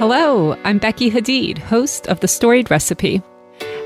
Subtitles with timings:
[0.00, 3.20] Hello, I'm Becky Hadeed, host of The Storied Recipe.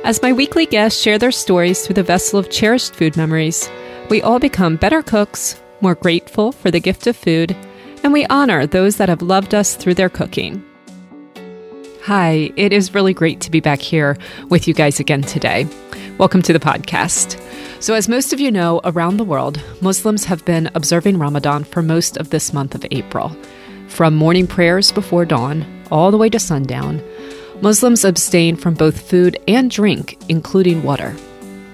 [0.04, 3.68] As my weekly guests share their stories through the vessel of cherished food memories,
[4.10, 7.56] we all become better cooks, more grateful for the gift of food,
[8.04, 10.64] and we honor those that have loved us through their cooking.
[12.04, 14.16] Hi, it is really great to be back here
[14.50, 15.66] with you guys again today.
[16.18, 17.40] Welcome to the podcast.
[17.82, 21.82] So, as most of you know, around the world, Muslims have been observing Ramadan for
[21.82, 23.36] most of this month of April.
[23.88, 27.00] From morning prayers before dawn all the way to sundown,
[27.62, 31.14] Muslims abstain from both food and drink, including water.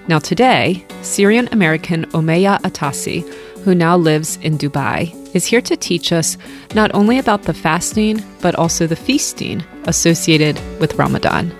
[0.07, 3.27] Now, today, Syrian American Omayah Atassi,
[3.63, 6.37] who now lives in Dubai, is here to teach us
[6.75, 11.51] not only about the fasting, but also the feasting associated with Ramadan.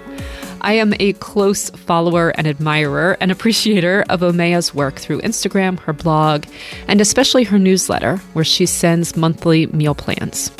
[0.62, 5.94] I am a close follower and admirer and appreciator of Omayah's work through Instagram, her
[5.94, 6.46] blog,
[6.88, 10.52] and especially her newsletter, where she sends monthly meal plans.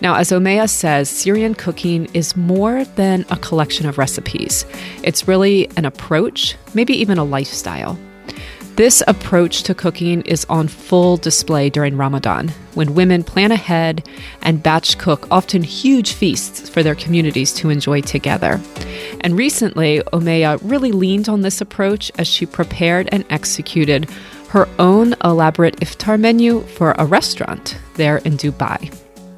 [0.00, 4.64] Now, as Omayah says, Syrian cooking is more than a collection of recipes.
[5.02, 7.98] It's really an approach, maybe even a lifestyle.
[8.76, 14.08] This approach to cooking is on full display during Ramadan, when women plan ahead
[14.42, 18.60] and batch cook often huge feasts for their communities to enjoy together.
[19.24, 24.08] And recently, Omayah really leaned on this approach as she prepared and executed
[24.50, 28.94] her own elaborate iftar menu for a restaurant there in Dubai.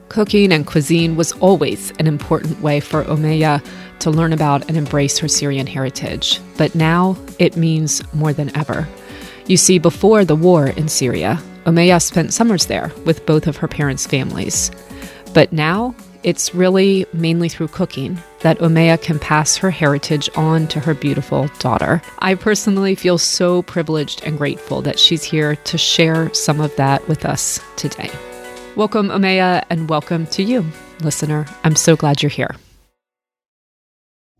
[0.09, 3.65] Cooking and cuisine was always an important way for Omayah
[4.01, 8.89] to learn about and embrace her Syrian heritage, but now it means more than ever.
[9.47, 13.69] You see, before the war in Syria, Omayah spent summers there with both of her
[13.69, 14.73] parents' families.
[15.33, 15.95] But now,
[16.27, 21.49] it's really mainly through cooking that Omayah can pass her heritage on to her beautiful
[21.61, 22.03] daughter.
[22.19, 27.07] I personally feel so privileged and grateful that she's here to share some of that
[27.07, 28.11] with us today.
[28.75, 30.65] Welcome, Omayah, and welcome to you,
[31.01, 31.47] listener.
[31.63, 32.57] I'm so glad you're here.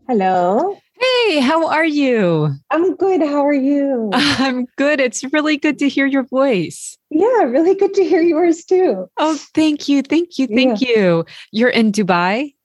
[0.07, 0.77] Hello.
[0.99, 2.55] Hey, how are you?
[2.71, 3.21] I'm good.
[3.21, 4.09] How are you?
[4.13, 4.99] I'm good.
[4.99, 6.97] It's really good to hear your voice.
[7.09, 9.09] Yeah, really good to hear yours too.
[9.17, 10.01] Oh, thank you.
[10.01, 10.47] Thank you.
[10.47, 10.89] Thank yeah.
[10.89, 11.25] you.
[11.51, 12.55] You're in Dubai?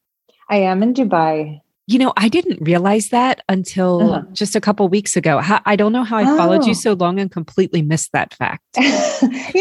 [0.49, 1.61] I am in Dubai.
[1.89, 4.27] You know, I didn't realize that until uh-huh.
[4.33, 5.41] just a couple weeks ago.
[5.67, 6.37] I don't know how I oh.
[6.37, 6.75] followed you oh.
[6.75, 8.63] so long and completely missed that fact.
[8.79, 8.83] you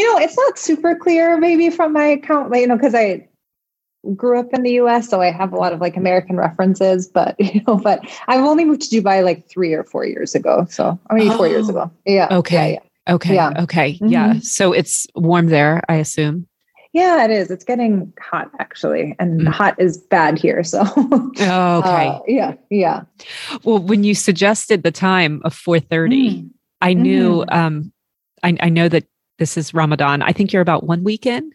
[0.08, 3.28] know, it's not super clear maybe from my account, you know, because I
[4.16, 7.36] grew up in the US, so I have a lot of like American references, but
[7.40, 10.66] you know, but I've only moved to Dubai like three or four years ago.
[10.70, 11.90] So I mean, oh, four years ago.
[12.04, 12.28] Yeah.
[12.30, 12.74] Okay.
[12.74, 13.14] Yeah, yeah.
[13.14, 13.34] Okay.
[13.34, 13.62] Yeah.
[13.62, 13.94] Okay.
[13.94, 14.08] Mm-hmm.
[14.08, 14.34] Yeah.
[14.42, 16.46] So it's warm there, I assume.
[16.92, 17.50] Yeah, it is.
[17.50, 19.48] It's getting hot actually, and mm.
[19.48, 20.62] hot is bad here.
[20.62, 23.04] So, oh, okay, uh, yeah, yeah.
[23.64, 26.50] Well, when you suggested the time of four thirty, mm.
[26.82, 27.46] I knew.
[27.48, 27.58] Mm-hmm.
[27.58, 27.92] Um,
[28.42, 29.04] I, I know that
[29.38, 30.22] this is Ramadan.
[30.22, 31.54] I think you're about one weekend.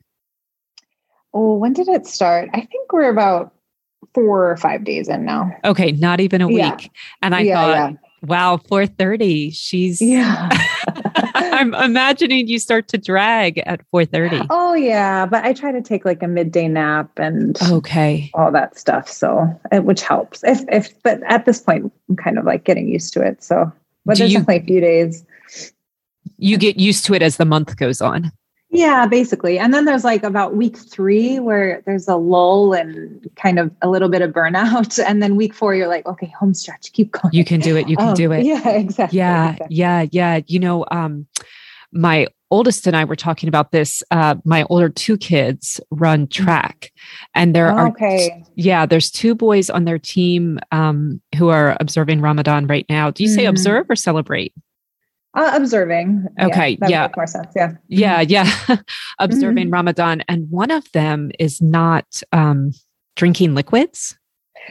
[1.34, 2.50] Oh, when did it start?
[2.54, 3.54] I think we're about
[4.14, 5.52] four or five days in now.
[5.64, 6.58] Okay, not even a week.
[6.58, 6.78] Yeah.
[7.22, 7.98] And I yeah, thought, yeah.
[8.24, 9.52] wow, 4:30.
[9.54, 10.50] She's yeah.
[11.36, 14.48] I'm imagining you start to drag at 4:30.
[14.50, 18.78] Oh yeah, but I try to take like a midday nap and okay, all that
[18.78, 19.10] stuff.
[19.10, 20.44] So which helps.
[20.44, 23.44] If if but at this point, I'm kind of like getting used to it.
[23.44, 23.72] So
[24.06, 25.26] but Do there's you, definitely a few days.
[26.38, 28.32] You get used to it as the month goes on.
[28.70, 29.58] Yeah, basically.
[29.58, 33.90] And then there's like about week three where there's a lull and kind of a
[33.90, 35.00] little bit of burnout.
[35.08, 37.34] And then week four, you're like, okay, home stretch, keep going.
[37.34, 37.88] You can do it.
[37.88, 38.46] You can um, do it.
[38.46, 39.18] Yeah, exactly.
[39.18, 39.76] Yeah, exactly.
[39.76, 40.42] yeah, yeah.
[40.48, 41.28] You know, um,
[41.94, 44.04] my oldest and I were talking about this.
[44.12, 46.92] Uh, my older two kids run track,
[47.34, 48.44] and there oh, are okay.
[48.56, 53.12] yeah, there's two boys on their team um, who are observing Ramadan right now.
[53.12, 53.50] Do you say mm-hmm.
[53.50, 54.54] observe or celebrate?
[55.38, 56.25] Uh, observing.
[56.42, 56.80] Okay.
[56.81, 56.88] Yeah.
[56.88, 57.08] yeah.
[57.16, 57.52] more sense.
[57.56, 57.74] Yeah.
[57.90, 58.22] Yeah.
[58.22, 58.52] Yeah.
[59.20, 59.74] observing mm-hmm.
[59.74, 60.24] Ramadan.
[60.28, 62.72] And one of them is not um,
[63.16, 64.18] drinking liquids.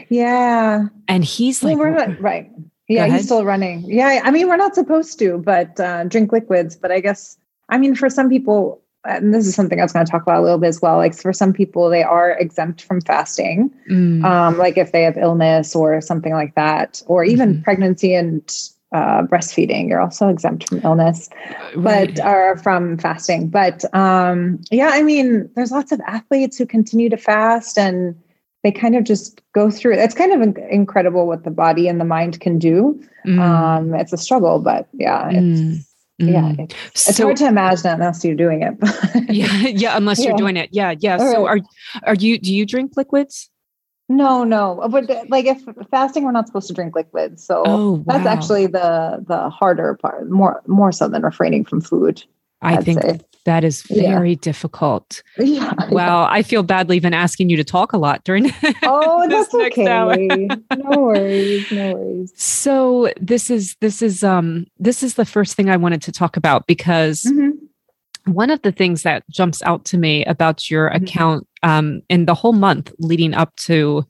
[0.09, 0.87] Yeah.
[1.07, 2.51] And he's like, well, not, right.
[2.89, 3.07] Yeah.
[3.07, 3.85] He's still running.
[3.87, 4.21] Yeah.
[4.25, 6.75] I mean, we're not supposed to, but uh, drink liquids.
[6.75, 7.39] But I guess,
[7.69, 10.41] I mean, for some people, and this is something I was going to talk about
[10.41, 10.97] a little bit as well.
[10.97, 14.25] Like for some people, they are exempt from fasting, mm.
[14.25, 17.63] um, like if they have illness or something like that, or even mm-hmm.
[17.63, 18.53] pregnancy and
[18.93, 19.89] uh, breastfeeding.
[19.89, 21.29] You're also exempt from illness,
[21.75, 22.15] right.
[22.15, 23.49] but are from fasting.
[23.49, 28.15] But um, yeah, I mean, there's lots of athletes who continue to fast and
[28.63, 29.99] they kind of just go through it.
[29.99, 33.01] It's kind of incredible what the body and the mind can do.
[33.27, 33.39] Mm.
[33.41, 35.83] Um, it's a struggle, but yeah, it's, mm.
[36.19, 38.75] Yeah, it's, it's hard to imagine unless you're doing it.
[39.29, 40.29] yeah, yeah, unless yeah.
[40.29, 40.71] you're doing it.
[40.73, 41.19] Yeah, yeah.
[41.19, 41.63] All so right.
[41.63, 42.39] are are you?
[42.39, 43.51] Do you drink liquids?
[44.09, 44.87] No, no.
[44.89, 47.45] But like if fasting, we're not supposed to drink liquids.
[47.45, 48.05] So oh, wow.
[48.07, 52.23] that's actually the the harder part, more more so than refraining from food.
[52.63, 53.21] I I'd think say.
[53.45, 54.37] that is very yeah.
[54.41, 55.23] difficult.
[55.39, 55.73] Yeah.
[55.91, 56.29] Well, yeah.
[56.31, 58.53] I feel badly even asking you to talk a lot during
[58.85, 59.87] Oh, that's okay.
[59.89, 60.17] Hour.
[60.17, 60.57] no
[61.01, 62.33] worries, no worries.
[62.37, 66.37] So this is this is um this is the first thing I wanted to talk
[66.37, 67.66] about because mm-hmm
[68.27, 71.05] one of the things that jumps out to me about your mm-hmm.
[71.05, 74.05] account um, in the whole month leading up to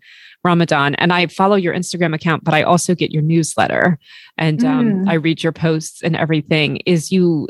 [0.45, 3.99] Ramadan, and I follow your Instagram account, but I also get your newsletter
[4.39, 5.09] and um, mm.
[5.09, 6.79] I read your posts and everything.
[6.87, 7.49] Is you,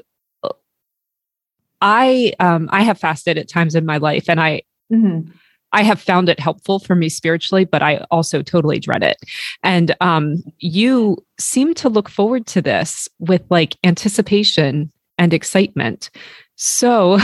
[1.81, 4.63] I um, I have fasted at times in my life, and I.
[4.93, 5.31] Mm-hmm.
[5.73, 9.19] I have found it helpful for me spiritually, but I also totally dread it.
[9.63, 16.11] And um, you seem to look forward to this with like anticipation and excitement.
[16.57, 17.19] So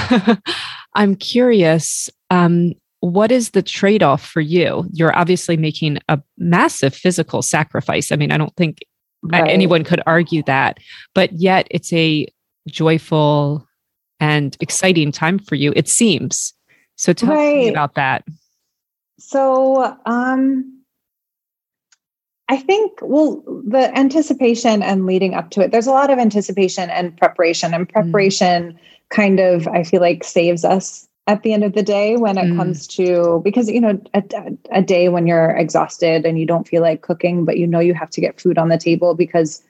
[0.95, 4.87] I'm curious, um, what is the trade off for you?
[4.93, 8.13] You're obviously making a massive physical sacrifice.
[8.13, 8.79] I mean, I don't think
[9.23, 9.49] right.
[9.49, 10.79] anyone could argue that,
[11.15, 12.27] but yet it's a
[12.69, 13.67] joyful
[14.21, 16.55] and exciting time for you, it seems.
[16.95, 17.57] So tell right.
[17.57, 18.25] me about that.
[19.19, 20.83] So, um,
[22.49, 26.91] I think, well, the anticipation and leading up to it, there's a lot of anticipation
[26.91, 27.93] and preparation, and mm.
[27.93, 28.79] preparation mm
[29.13, 32.47] kind of I feel like saves us at the end of the day when it
[32.47, 32.57] mm.
[32.57, 34.23] comes to because you know a,
[34.73, 37.95] a, day when you're exhausted and you don't feel like cooking but you know you
[37.95, 39.63] have to get food on the table because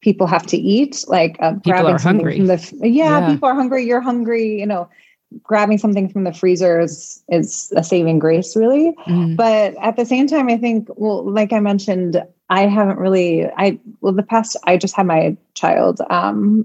[0.00, 3.54] people have to eat like uh, people are hungry from the yeah, yeah, people are
[3.54, 4.88] hungry you're hungry you know
[5.42, 9.34] grabbing something from the freezer is, is a saving grace really mm.
[9.34, 13.76] but at the same time i think well like i mentioned i haven't really i
[14.02, 16.64] well the past i just had my child um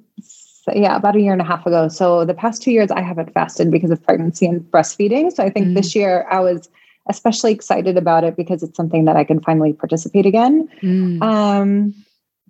[0.73, 1.87] yeah, about a year and a half ago.
[1.87, 5.31] So the past two years, I haven't fasted because of pregnancy and breastfeeding.
[5.31, 5.75] So I think mm.
[5.75, 6.69] this year I was
[7.09, 10.69] especially excited about it because it's something that I can finally participate again.
[10.81, 11.21] Mm.
[11.21, 11.95] Um,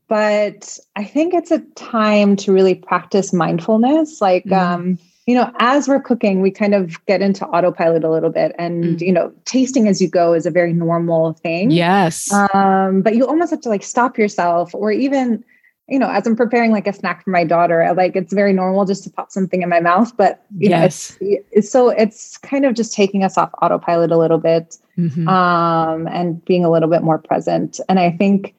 [0.10, 4.20] but I think it's a time to really practice mindfulness.
[4.20, 4.58] Like, mm.
[4.58, 8.54] um, you know, as we're cooking, we kind of get into autopilot a little bit.
[8.60, 9.02] And, mm.
[9.02, 11.72] you know, tasting as you go is a very normal thing.
[11.72, 12.30] Yes.
[12.34, 15.46] Um, but you almost have to like stop yourself or even
[15.92, 18.54] you know, as I'm preparing like a snack for my daughter, I, like it's very
[18.54, 20.16] normal just to pop something in my mouth.
[20.16, 24.18] But yes, know, it's, it's, so it's kind of just taking us off autopilot a
[24.18, 25.28] little bit, mm-hmm.
[25.28, 27.82] um, and being a little bit more present.
[27.90, 28.56] And I think,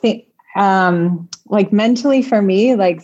[0.00, 0.24] think,
[0.56, 3.02] um, like mentally for me, like,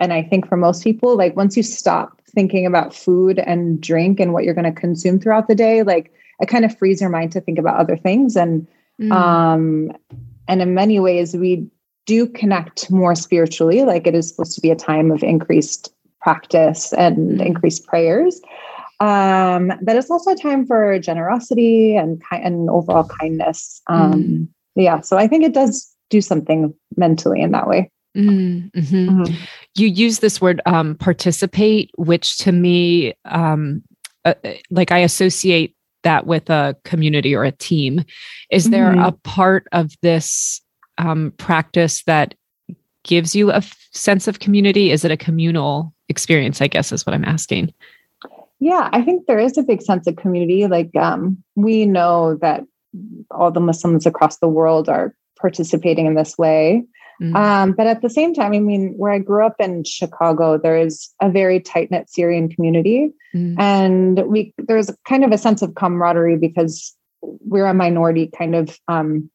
[0.00, 4.20] and I think for most people, like once you stop thinking about food and drink
[4.20, 7.10] and what you're going to consume throughout the day, like it kind of frees your
[7.10, 8.66] mind to think about other things and.
[9.02, 9.10] Mm.
[9.10, 9.92] Um,
[10.46, 11.68] and in many ways, we
[12.06, 16.92] do connect more spiritually, like it is supposed to be a time of increased practice
[16.92, 17.40] and mm-hmm.
[17.40, 18.40] increased prayers.
[19.00, 23.82] Um, but it's also a time for generosity and and overall kindness.
[23.88, 24.48] Um, mm.
[24.76, 27.90] Yeah, so I think it does do something mentally in that way.
[28.16, 28.78] Mm-hmm.
[28.78, 29.34] Mm-hmm.
[29.76, 33.82] You use this word um, participate, which to me, um,
[34.24, 34.34] uh,
[34.70, 35.74] like I associate
[36.04, 38.04] that with a community or a team.
[38.50, 39.04] Is there mm-hmm.
[39.04, 40.60] a part of this
[40.98, 42.34] um, practice that
[43.02, 44.90] gives you a f- sense of community?
[44.90, 46.60] Is it a communal experience?
[46.60, 47.72] I guess is what I'm asking.
[48.60, 50.66] Yeah, I think there is a big sense of community.
[50.66, 52.64] Like um, we know that
[53.30, 56.84] all the Muslims across the world are participating in this way.
[57.22, 57.36] Mm-hmm.
[57.36, 60.76] Um, but at the same time, I mean, where I grew up in Chicago, there
[60.76, 63.60] is a very tight knit Syrian community, mm-hmm.
[63.60, 68.78] and we there's kind of a sense of camaraderie because we're a minority kind of
[68.88, 69.30] um,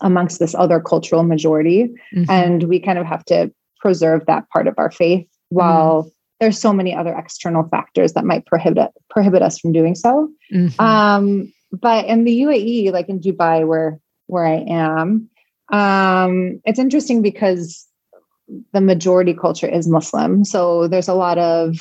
[0.00, 1.94] amongst this other cultural majority.
[2.14, 2.30] Mm-hmm.
[2.30, 6.08] And we kind of have to preserve that part of our faith while mm-hmm.
[6.40, 10.30] there's so many other external factors that might prohibit prohibit us from doing so.
[10.52, 10.80] Mm-hmm.
[10.80, 15.28] Um, but in the UAE, like in Dubai, where where I am,
[15.72, 17.86] um, it's interesting because
[18.72, 20.44] the majority culture is Muslim.
[20.44, 21.76] So there's a lot of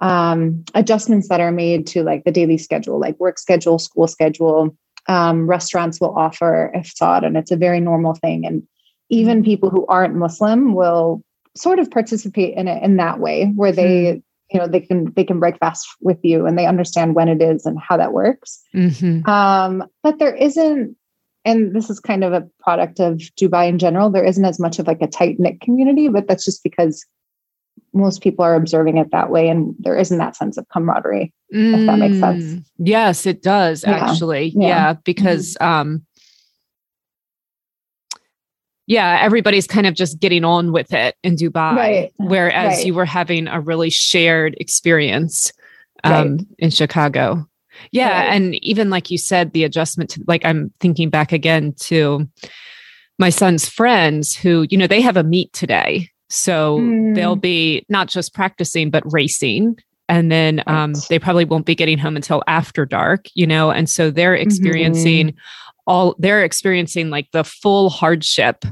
[0.00, 4.76] um, adjustments that are made to like the daily schedule, like work schedule, school schedule,
[5.08, 8.46] um, restaurants will offer iftar, and it's a very normal thing.
[8.46, 8.66] And
[9.08, 9.44] even mm-hmm.
[9.44, 11.22] people who aren't Muslim will
[11.56, 14.18] sort of participate in it in that way, where they, mm-hmm.
[14.50, 17.40] you know, they can they can break fast with you and they understand when it
[17.40, 18.62] is and how that works.
[18.74, 19.28] Mm-hmm.
[19.28, 20.96] Um, but there isn't,
[21.44, 24.10] and this is kind of a product of Dubai in general.
[24.10, 27.06] There isn't as much of like a tight knit community, but that's just because
[27.92, 31.78] most people are observing it that way and there isn't that sense of camaraderie mm,
[31.78, 33.92] if that makes sense mm, yes it does yeah.
[33.92, 35.72] actually yeah, yeah because mm-hmm.
[35.72, 36.06] um
[38.86, 42.12] yeah everybody's kind of just getting on with it in dubai right.
[42.18, 42.86] whereas right.
[42.86, 45.52] you were having a really shared experience
[46.04, 46.46] um right.
[46.58, 47.48] in chicago
[47.90, 52.28] yeah and even like you said the adjustment to like i'm thinking back again to
[53.18, 57.14] my son's friends who you know they have a meet today So mm.
[57.14, 59.76] they'll be not just practicing, but racing.
[60.08, 63.70] And then um, they probably won't be getting home until after dark, you know?
[63.70, 65.80] And so they're experiencing mm-hmm.
[65.86, 68.64] all, they're experiencing like the full hardship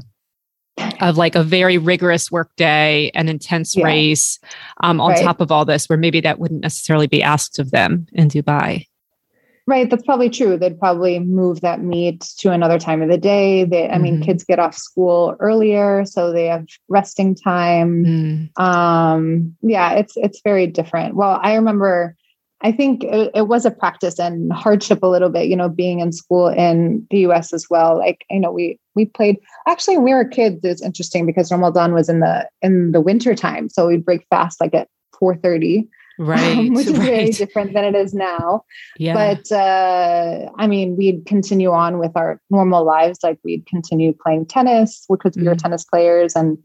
[1.01, 3.85] of like a very rigorous work day, an intense yeah.
[3.85, 4.39] race
[4.81, 5.23] um, on right.
[5.23, 8.85] top of all this, where maybe that wouldn't necessarily be asked of them in Dubai.
[9.67, 10.57] Right, that's probably true.
[10.57, 13.63] They'd probably move that meet to another time of the day.
[13.63, 14.03] They, I mm-hmm.
[14.03, 18.05] mean, kids get off school earlier, so they have resting time.
[18.05, 18.61] Mm.
[18.61, 21.15] Um, yeah, it's it's very different.
[21.15, 22.15] Well, I remember,
[22.61, 25.47] I think it, it, was a practice and hardship a little bit.
[25.47, 27.51] You know, being in school in the U.S.
[27.51, 27.97] as well.
[27.97, 29.37] Like, you know, we we played.
[29.67, 33.33] Actually, when we were kids, it's interesting because Ramadan was in the in the winter
[33.33, 37.05] time, so we'd break fast like at four thirty right um, which is right.
[37.05, 38.63] very different than it is now
[38.97, 39.13] yeah.
[39.13, 44.45] but uh, i mean we'd continue on with our normal lives like we'd continue playing
[44.45, 45.41] tennis because mm.
[45.41, 45.61] we were mm.
[45.61, 46.57] tennis players and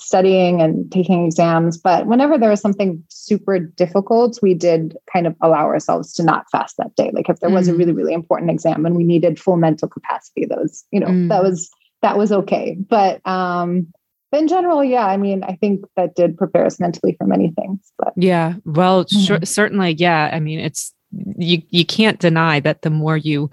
[0.00, 5.34] studying and taking exams but whenever there was something super difficult we did kind of
[5.40, 7.78] allow ourselves to not fast that day like if there was a mm.
[7.78, 11.28] really really important exam and we needed full mental capacity that was you know mm.
[11.28, 11.68] that was
[12.00, 13.88] that was okay but um
[14.30, 17.52] but in general, yeah, I mean, I think that did prepare us mentally for many
[17.58, 17.80] things.
[17.98, 19.44] But yeah, well, mm-hmm.
[19.44, 20.30] certainly, yeah.
[20.32, 20.94] I mean, it's
[21.36, 23.50] you you can't deny that the more you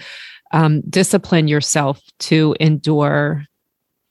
[0.51, 3.45] um, discipline yourself to endure,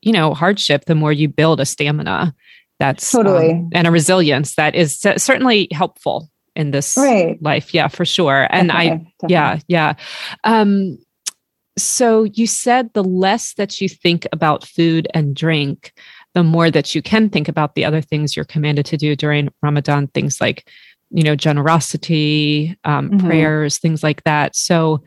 [0.03, 2.35] you know, hardship, the more you build a stamina
[2.79, 7.41] that's um, totally um, and a resilience that is certainly helpful in this right.
[7.43, 7.75] life.
[7.75, 8.47] Yeah, for sure.
[8.51, 9.29] And definitely, I, definitely.
[9.29, 9.95] yeah, yeah.
[10.45, 10.99] Um,
[11.77, 15.93] so you said the less that you think about food and drink,
[16.35, 19.49] the more that you can think about the other things you're commanded to do during
[19.63, 20.69] Ramadan, things like,
[21.11, 23.27] you know, generosity, um, mm-hmm.
[23.27, 24.57] prayers, things like that.
[24.57, 25.03] So,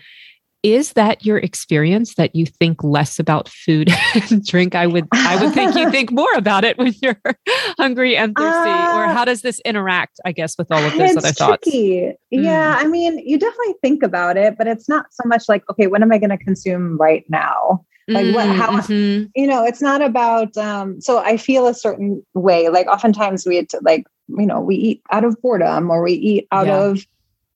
[0.64, 4.74] is that your experience that you think less about food and drink?
[4.74, 7.22] I would, I would think you think more about it when you're
[7.78, 8.70] hungry and thirsty.
[8.70, 10.20] Uh, or how does this interact?
[10.26, 11.70] I guess with all of those other thoughts.
[11.70, 12.16] Mm.
[12.32, 15.88] Yeah, I mean, you definitely think about it, but it's not so much like, okay,
[15.88, 17.86] what am I going to consume right now?
[18.08, 19.26] Like what how mm-hmm.
[19.36, 23.56] you know it's not about um so i feel a certain way like oftentimes we
[23.56, 26.84] had to like you know we eat out of boredom or we eat out yeah.
[26.84, 27.06] of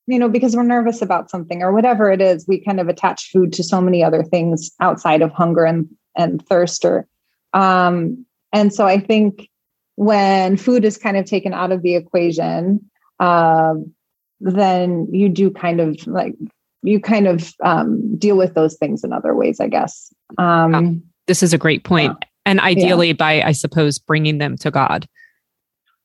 [0.06, 3.30] you know because we're nervous about something or whatever it is we kind of attach
[3.30, 7.06] food to so many other things outside of hunger and and thirst or
[7.54, 9.48] um and so i think
[9.94, 12.80] when food is kind of taken out of the equation
[13.20, 13.92] um
[14.40, 16.34] then you do kind of like
[16.82, 20.12] you kind of um, deal with those things in other ways, I guess.
[20.38, 22.16] Um, this is a great point.
[22.20, 22.28] Yeah.
[22.44, 23.12] And ideally, yeah.
[23.14, 25.06] by, I suppose, bringing them to God.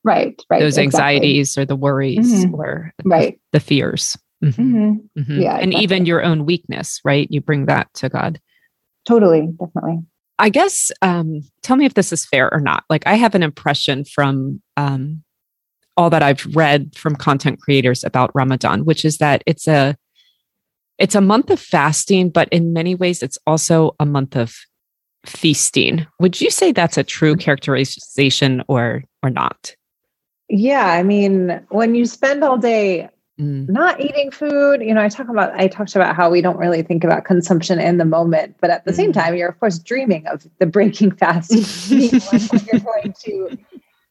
[0.03, 0.59] Right, right.
[0.59, 1.15] Those exactly.
[1.15, 2.55] anxieties or the worries mm-hmm.
[2.55, 3.39] or right.
[3.51, 4.17] the, the fears.
[4.43, 4.61] Mm-hmm.
[4.61, 5.19] Mm-hmm.
[5.19, 5.41] mm-hmm.
[5.41, 5.55] Yeah.
[5.55, 5.83] And exactly.
[5.83, 7.27] even your own weakness, right?
[7.31, 8.39] You bring that to God.
[9.05, 9.99] Totally, definitely.
[10.39, 12.83] I guess, um, tell me if this is fair or not.
[12.89, 15.23] Like, I have an impression from um,
[15.97, 19.97] all that I've read from content creators about Ramadan, which is that it's a
[20.97, 24.55] it's a month of fasting, but in many ways, it's also a month of
[25.25, 26.07] feasting.
[26.19, 29.75] Would you say that's a true characterization or or not?
[30.49, 33.67] Yeah, I mean, when you spend all day mm.
[33.67, 36.81] not eating food, you know, I talk about I talked about how we don't really
[36.81, 38.95] think about consumption in the moment, but at the mm.
[38.95, 41.51] same time, you're of course dreaming of the breaking fast
[41.91, 43.57] you're going to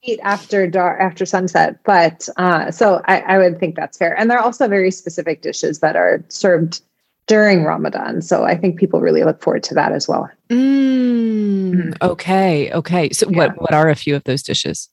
[0.02, 4.30] eat after dark after sunset but uh, so I, I, would think that's fair and
[4.30, 6.80] there are also very specific dishes that are served
[7.26, 11.96] during ramadan so i think people really look forward to that as well mm, mm.
[12.02, 13.36] okay okay so yeah.
[13.36, 14.88] what what are a few of those dishes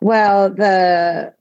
[0.00, 1.34] well the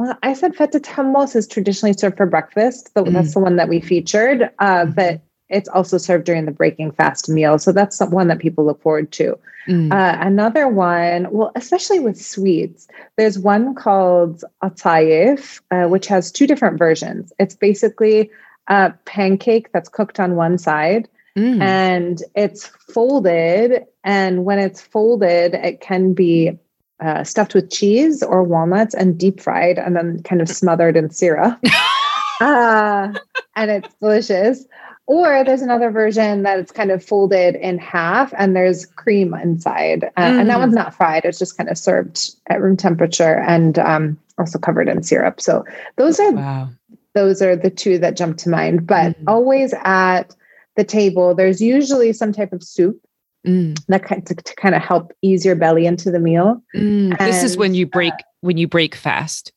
[0.00, 2.90] well, I said fatteh hummus is traditionally served for breakfast.
[2.94, 3.12] but mm.
[3.12, 4.50] That's the one that we featured.
[4.58, 4.92] Uh, mm-hmm.
[4.92, 5.20] but
[5.50, 7.58] it's also served during the breaking fast meal.
[7.58, 9.38] So that's one that people look forward to.
[9.68, 9.92] Mm.
[9.92, 16.46] Uh, another one, well, especially with sweets, there's one called atayef, uh, which has two
[16.46, 17.32] different versions.
[17.38, 18.30] It's basically
[18.68, 21.08] a pancake that's cooked on one side.
[21.36, 21.62] Mm.
[21.62, 23.84] And it's folded.
[24.04, 26.58] And when it's folded, it can be
[27.00, 31.10] uh, stuffed with cheese or walnuts and deep fried and then kind of smothered in
[31.10, 31.58] syrup.
[32.40, 33.12] uh,
[33.56, 34.64] and it's delicious.
[35.10, 40.04] Or there's another version that it's kind of folded in half and there's cream inside.
[40.04, 40.38] Uh, mm.
[40.38, 40.60] And that mm.
[40.60, 44.88] one's not fried, it's just kind of served at room temperature and um, also covered
[44.88, 45.40] in syrup.
[45.40, 45.64] So
[45.96, 46.68] those are wow.
[47.14, 48.86] those are the two that jump to mind.
[48.86, 49.24] But mm.
[49.26, 50.32] always at
[50.76, 53.00] the table, there's usually some type of soup
[53.46, 53.82] Mm.
[53.88, 56.62] that kind to, to, kind of help ease your belly into the meal.
[56.76, 57.16] Mm.
[57.18, 59.50] this is when you break uh, when you break fast.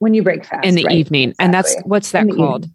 [0.00, 1.44] When you break fast in the right, evening, exactly.
[1.44, 2.64] and that's what's that called?
[2.64, 2.74] Evening.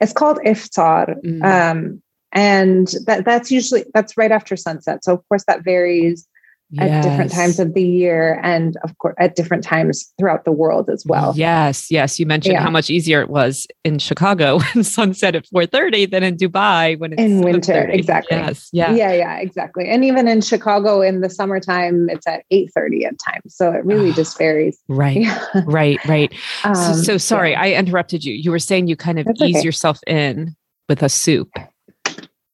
[0.00, 1.14] It's called iftar.
[1.24, 1.44] Mm.
[1.44, 2.02] Um,
[2.32, 5.04] and that that's usually that's right after sunset.
[5.04, 6.26] So of course that varies
[6.70, 6.90] yes.
[6.90, 10.88] at different times of the year and of course at different times throughout the world
[10.90, 11.32] as well.
[11.36, 12.18] Yes, yes.
[12.18, 12.62] You mentioned yeah.
[12.62, 17.12] how much easier it was in Chicago when sunset at 4:30 than in Dubai when
[17.12, 17.88] it's in winter.
[17.88, 18.36] Exactly.
[18.36, 18.68] Yes.
[18.72, 18.94] Yeah.
[18.94, 19.88] Yeah, yeah, exactly.
[19.88, 23.54] And even in Chicago in the summertime, it's at 8:30 at times.
[23.54, 24.78] So it really just varies.
[24.88, 25.16] Right.
[25.16, 25.42] Yeah.
[25.64, 26.32] Right, right.
[26.64, 27.62] Um, so, so, sorry, yeah.
[27.62, 28.34] I interrupted you.
[28.34, 29.64] You were saying you kind of That's ease okay.
[29.64, 30.54] yourself in
[30.88, 31.50] with a soup.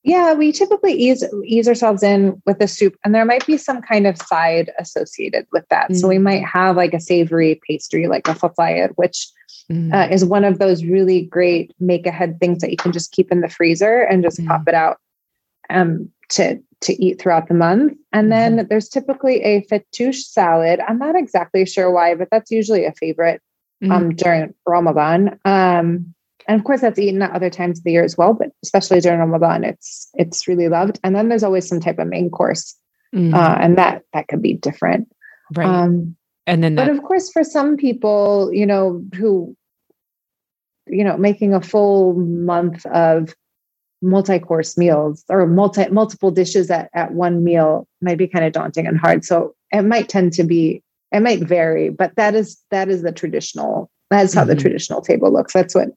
[0.04, 3.80] Yeah, we typically ease ease ourselves in with the soup, and there might be some
[3.80, 5.90] kind of side associated with that.
[5.90, 5.96] Mm.
[5.96, 6.22] So we mm.
[6.22, 9.28] might have like a savory pastry, like a fatayr, which
[9.70, 9.94] mm.
[9.94, 13.30] uh, is one of those really great make ahead things that you can just keep
[13.30, 14.48] in the freezer and just mm.
[14.48, 14.98] pop it out
[15.70, 17.96] um, to to eat throughout the month.
[18.12, 18.66] And then mm-hmm.
[18.68, 20.80] there's typically a fattoush salad.
[20.88, 23.40] I'm not exactly sure why, but that's usually a favorite
[23.84, 24.16] um, mm.
[24.16, 25.38] during Ramadan.
[25.44, 26.12] Um,
[26.48, 29.00] and of course that's eaten at other times of the year as well but especially
[29.00, 31.00] during ramadan it's it's really loved.
[31.04, 32.76] And then there's always some type of main course
[33.14, 33.34] mm.
[33.34, 35.08] uh, and that that could be different.
[35.54, 35.66] Right.
[35.66, 39.56] Um, and then that- but of course for some people you know who
[40.86, 43.34] you know making a full month of
[44.04, 48.86] multi-course meals or multi multiple dishes at, at one meal might be kind of daunting
[48.86, 49.24] and hard.
[49.24, 50.82] So it might tend to be
[51.12, 54.50] it might vary but that is that is the traditional that's how mm-hmm.
[54.50, 55.54] the traditional table looks.
[55.54, 55.88] That's what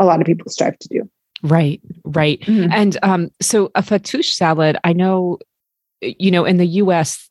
[0.00, 1.08] a lot of people strive to do.
[1.42, 2.40] Right, right.
[2.40, 2.72] Mm-hmm.
[2.72, 5.38] And um, so a fattoush salad, I know,
[6.00, 7.30] you know, in the US,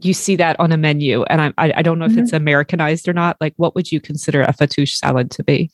[0.00, 2.20] you see that on a menu, and I, I don't know if mm-hmm.
[2.20, 3.36] it's Americanized or not.
[3.40, 5.72] Like, what would you consider a fattoush salad to be?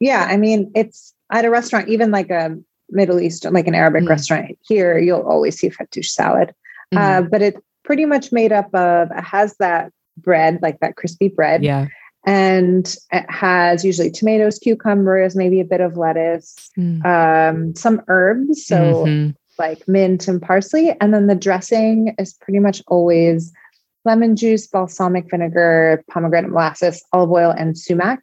[0.00, 2.56] Yeah, I mean, it's at a restaurant, even like a
[2.88, 4.10] Middle Eastern, like an Arabic mm-hmm.
[4.10, 6.54] restaurant here, you'll always see fattoush salad.
[6.92, 7.28] Uh, mm-hmm.
[7.28, 11.62] but it's pretty much made up of, it has that bread, like that crispy bread.
[11.62, 11.88] Yeah
[12.24, 17.04] and it has usually tomatoes, cucumbers, maybe a bit of lettuce, mm.
[17.04, 19.30] um, some herbs, so mm-hmm.
[19.58, 23.52] like mint and parsley, and then the dressing is pretty much always
[24.04, 28.20] lemon juice, balsamic vinegar, pomegranate molasses, olive oil, and sumac.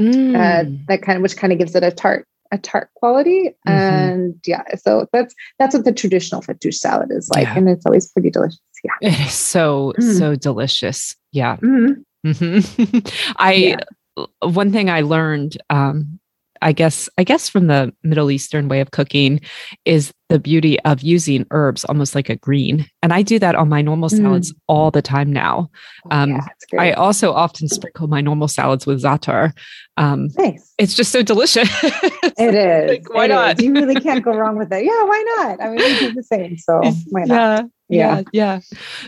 [0.00, 0.34] Mm.
[0.34, 3.70] Uh, that kind of which kind of gives it a tart a tart quality mm-hmm.
[3.70, 7.56] and yeah so that's that's what the traditional fattoush salad is like yeah.
[7.56, 10.18] and it's always pretty delicious yeah it is so mm.
[10.18, 12.00] so delicious yeah mm-hmm.
[12.26, 12.98] Mm-hmm.
[13.36, 14.24] I yeah.
[14.40, 16.18] one thing I learned, um,
[16.62, 19.40] I guess, I guess from the Middle Eastern way of cooking,
[19.84, 23.68] is the beauty of using herbs almost like a green, and I do that on
[23.68, 24.56] my normal salads mm.
[24.66, 25.70] all the time now.
[26.06, 29.52] Oh, um, yeah, I also often sprinkle my normal salads with za'atar.
[29.98, 30.74] Um, nice.
[30.78, 31.68] It's just so delicious.
[31.82, 32.90] it is.
[32.90, 33.58] like, why it not?
[33.58, 33.64] Is.
[33.64, 34.84] You really can't go wrong with it.
[34.84, 35.62] Yeah, why not?
[35.62, 37.64] I mean, we do the same, so why not?
[37.64, 38.60] Yeah yeah yeah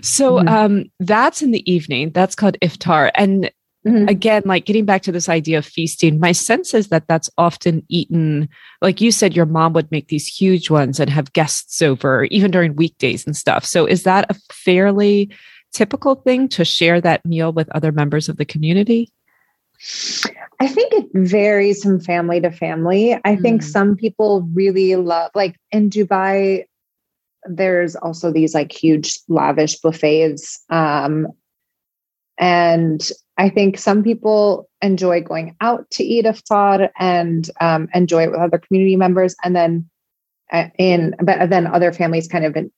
[0.02, 0.48] so mm-hmm.
[0.48, 3.50] um that's in the evening that's called iftar and
[3.86, 4.08] mm-hmm.
[4.08, 7.84] again like getting back to this idea of feasting my sense is that that's often
[7.88, 8.48] eaten
[8.80, 12.50] like you said your mom would make these huge ones and have guests over even
[12.50, 15.30] during weekdays and stuff so is that a fairly
[15.72, 19.10] typical thing to share that meal with other members of the community
[20.60, 23.14] I think it varies from family to family.
[23.14, 23.42] I mm.
[23.42, 26.64] think some people really love, like in Dubai,
[27.48, 31.26] there's also these like huge lavish buffets um,
[32.38, 38.30] and i think some people enjoy going out to eat iftar and um, enjoy it
[38.30, 39.88] with other community members and then
[40.52, 42.70] uh, in but then other families kind of in,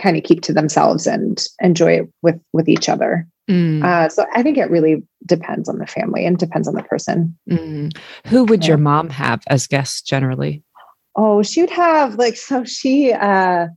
[0.00, 3.82] kind of keep to themselves and enjoy it with with each other mm.
[3.84, 7.36] uh, so i think it really depends on the family and depends on the person
[7.50, 7.96] mm.
[8.26, 8.68] who would yeah.
[8.68, 10.62] your mom have as guests generally
[11.16, 13.68] Oh, she would have like so she uh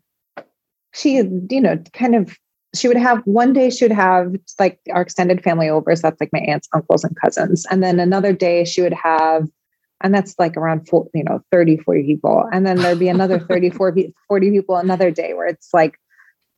[0.93, 1.17] she
[1.49, 2.35] you know kind of
[2.73, 6.19] she would have one day she would have like our extended family over so that's
[6.19, 7.65] like my aunts uncles and cousins.
[7.69, 9.47] And then another day she would have
[10.01, 12.47] and that's like around four, you know 30 40 people.
[12.51, 15.99] And then there'd be another 30 40, 40 people another day where it's like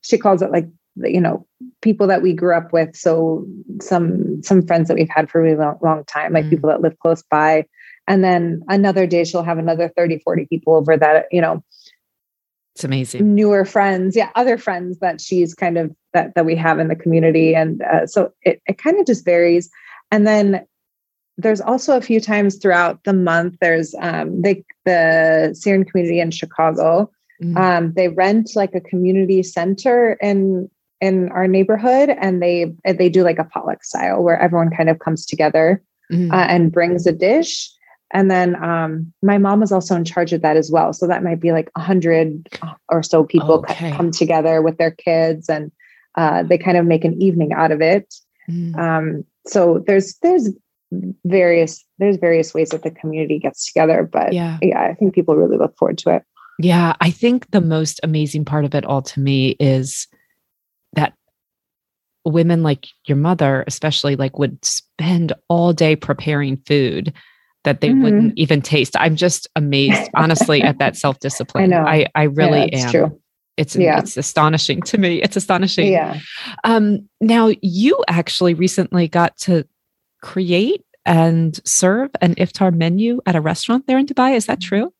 [0.02, 1.46] she calls it like you know
[1.82, 2.96] people that we grew up with.
[2.96, 3.46] So
[3.80, 6.50] some some friends that we've had for a really long, long time like mm.
[6.50, 7.66] people that live close by
[8.10, 11.62] and then another day she'll have another 30 40 people over that you know
[12.74, 16.78] it's amazing newer friends yeah other friends that she's kind of that that we have
[16.78, 19.70] in the community and uh, so it, it kind of just varies
[20.10, 20.66] and then
[21.38, 26.30] there's also a few times throughout the month there's um they, the syrian community in
[26.30, 27.08] chicago
[27.42, 27.56] mm-hmm.
[27.56, 30.68] um, they rent like a community center in
[31.00, 34.98] in our neighborhood and they they do like a potluck style where everyone kind of
[34.98, 36.30] comes together mm-hmm.
[36.32, 37.70] uh, and brings a dish
[38.12, 40.92] and then um, my mom is also in charge of that as well.
[40.92, 42.48] So that might be like a hundred
[42.88, 43.92] or so people okay.
[43.92, 45.70] come together with their kids, and
[46.16, 48.12] uh, they kind of make an evening out of it.
[48.50, 48.76] Mm.
[48.76, 50.50] Um, so there's there's
[51.24, 55.36] various there's various ways that the community gets together, but yeah, yeah, I think people
[55.36, 56.24] really look forward to it.
[56.58, 60.08] Yeah, I think the most amazing part of it all to me is
[60.92, 61.14] that
[62.24, 67.14] women like your mother, especially, like would spend all day preparing food
[67.64, 68.02] that they mm-hmm.
[68.02, 68.96] wouldn't even taste.
[68.98, 71.64] I'm just amazed, honestly, at that self discipline.
[71.64, 71.84] I know.
[71.86, 72.90] I, I really yeah, am.
[72.90, 73.20] True.
[73.56, 73.98] It's yeah.
[73.98, 75.20] it's astonishing to me.
[75.20, 75.92] It's astonishing.
[75.92, 76.18] Yeah.
[76.64, 79.66] Um, now you actually recently got to
[80.22, 84.34] create and serve an iftar menu at a restaurant there in Dubai.
[84.34, 84.92] Is that true?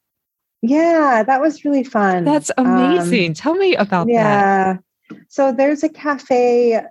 [0.62, 2.24] Yeah, that was really fun.
[2.24, 3.30] That's amazing.
[3.30, 4.74] Um, Tell me about yeah.
[4.74, 4.82] that.
[5.10, 5.18] Yeah.
[5.28, 6.86] So there's a cafe, a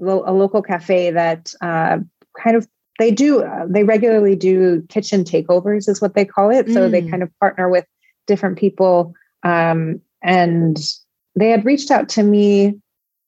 [0.00, 1.98] local cafe that uh,
[2.38, 6.66] kind of they do uh, they regularly do kitchen takeovers is what they call it.
[6.66, 6.90] So mm.
[6.90, 7.84] they kind of partner with
[8.26, 10.78] different people um, and
[11.36, 12.80] they had reached out to me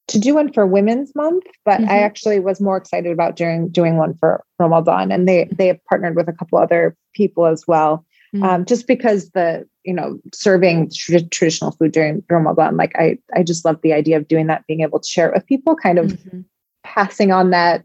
[0.09, 1.91] to do one for Women's Month, but mm-hmm.
[1.91, 5.85] I actually was more excited about doing doing one for Ramadan, and they they have
[5.85, 8.05] partnered with a couple other people as well.
[8.35, 8.45] Mm-hmm.
[8.45, 13.43] Um, just because the you know serving tr- traditional food during Ramadan, like I I
[13.43, 15.99] just love the idea of doing that, being able to share it with people, kind
[15.99, 16.41] of mm-hmm.
[16.85, 17.85] passing on that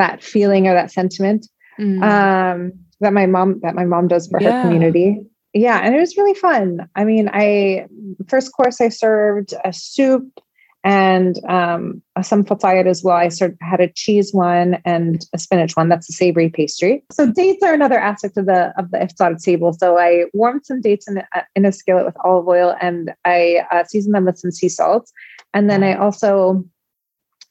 [0.00, 1.46] that feeling or that sentiment
[1.78, 2.02] mm-hmm.
[2.02, 4.50] um, that my mom that my mom does for yeah.
[4.50, 5.20] her community.
[5.52, 6.88] Yeah, and it was really fun.
[6.94, 7.86] I mean, I
[8.28, 10.40] first course I served a soup
[10.82, 13.16] and um, some fatayat as well.
[13.16, 15.88] I sort of had a cheese one and a spinach one.
[15.88, 17.04] That's a savory pastry.
[17.12, 19.74] So dates are another aspect of the of the iftar table.
[19.78, 23.66] So I warmed some dates in a, in a skillet with olive oil and I
[23.70, 25.10] uh, seasoned them with some sea salt.
[25.52, 26.64] And then I also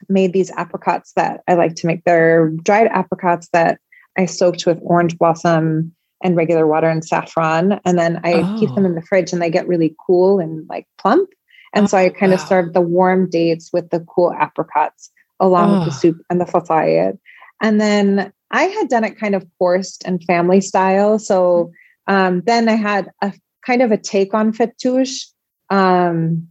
[0.07, 2.03] made these apricots that I like to make.
[2.03, 3.79] They're dried apricots that
[4.17, 7.79] I soaked with orange blossom and regular water and saffron.
[7.85, 8.57] And then I oh.
[8.59, 8.95] keep them in oh.
[8.95, 11.29] the fridge and they get really cool and like plump.
[11.73, 12.38] And oh, so I kind wow.
[12.38, 15.79] of served the warm dates with the cool apricots along oh.
[15.79, 17.17] with the soup and the fatayat.
[17.62, 21.19] And then I had done it kind of coursed and family style.
[21.19, 21.71] So
[22.07, 23.33] um, then I had a
[23.65, 25.25] kind of a take on fattoush
[25.69, 26.47] um,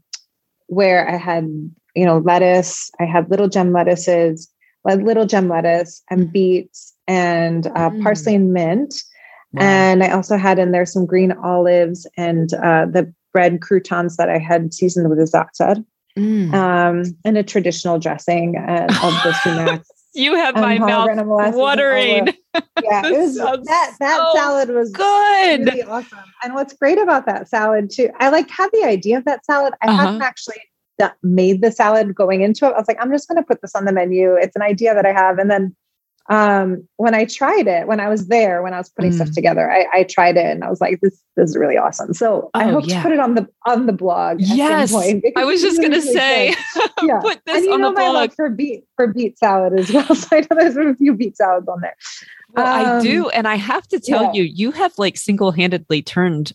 [0.66, 4.48] where I had, you know, lettuce, I had little gem lettuces,
[4.84, 8.02] little gem lettuce and beets and uh, mm.
[8.02, 8.94] parsley and mint.
[9.52, 9.62] Wow.
[9.62, 14.30] And I also had in there some green olives and uh, the bread croutons that
[14.30, 15.84] I had seasoned with a za'atar
[16.16, 16.54] mm.
[16.54, 19.82] um, and a traditional dressing and of the sumac.
[20.14, 22.28] you have my mouth watering.
[22.82, 26.18] Yeah, it was that that so salad was good, really awesome.
[26.42, 29.74] And what's great about that salad too, I like had the idea of that salad.
[29.82, 30.06] I uh-huh.
[30.06, 30.56] hadn't actually
[31.22, 32.74] made the salad going into it.
[32.74, 34.34] I was like, I'm just going to put this on the menu.
[34.34, 35.76] It's an idea that I have, and then
[36.28, 39.14] um, when I tried it, when I was there, when I was putting mm.
[39.14, 42.12] stuff together, I, I, tried it and I was like, this, this is really awesome.
[42.12, 42.96] So oh, I hope yeah.
[42.96, 44.38] to put it on the on the blog.
[44.38, 46.54] Yes, I was just gonna really say,
[47.02, 47.20] yeah.
[47.20, 49.90] put this and you on know the my blog for beet for beet salad as
[49.92, 50.14] well.
[50.14, 51.96] So I know there's a few beet salads on there.
[52.50, 54.32] Well, um, I do, um, and I have to tell yeah.
[54.32, 56.52] you, you have like single handedly turned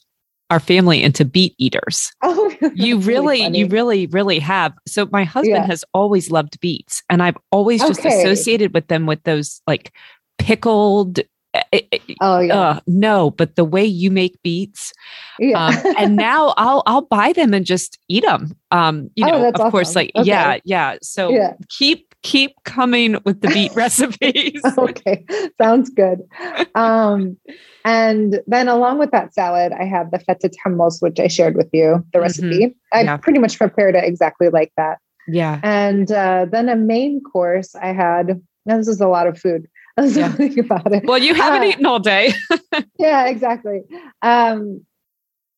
[0.54, 2.12] our family into beet eaters.
[2.22, 4.74] Oh, you really, really you really, really have.
[4.88, 5.66] So my husband yeah.
[5.66, 8.20] has always loved beets, and I've always just okay.
[8.20, 9.92] associated with them with those like
[10.38, 11.20] pickled.
[11.56, 12.56] Eh, eh, eh, oh yeah.
[12.56, 14.94] Uh, no, but the way you make beets,
[15.40, 15.66] yeah.
[15.68, 18.56] um, and now I'll I'll buy them and just eat them.
[18.70, 19.72] Um, you oh, know, of awesome.
[19.72, 20.28] course, like okay.
[20.28, 20.98] yeah, yeah.
[21.02, 21.54] So yeah.
[21.70, 24.62] keep keep coming with the beet recipes.
[24.78, 25.26] okay,
[25.62, 26.22] sounds good.
[26.74, 27.38] Um,
[27.86, 31.70] and then along with that salad, I have the fatteh hummus, which I shared with
[31.72, 32.22] you the mm-hmm.
[32.22, 32.76] recipe.
[32.92, 33.18] I yeah.
[33.18, 34.98] pretty much prepared it exactly like that.
[35.28, 35.60] Yeah.
[35.64, 38.42] And uh, then a main course, I had.
[38.66, 39.68] Now this is a lot of food.
[39.98, 40.32] I was yeah.
[40.32, 41.06] thinking about it.
[41.06, 42.34] Well, you haven't uh, eaten all day.
[42.98, 43.82] yeah, exactly.
[44.24, 44.84] Um,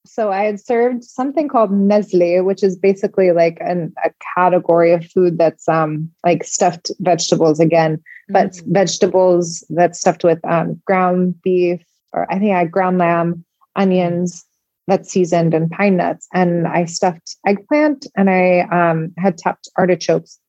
[0.06, 5.06] so I had served something called Nestle, which is basically like an, a category of
[5.06, 8.74] food that's um, like stuffed vegetables again, but mm.
[8.74, 11.82] vegetables that's stuffed with um, ground beef,
[12.14, 13.44] or I think I had ground lamb,
[13.76, 14.46] onions
[14.88, 16.28] that's seasoned, and pine nuts.
[16.34, 20.40] And I stuffed eggplant and I um, had topped artichokes.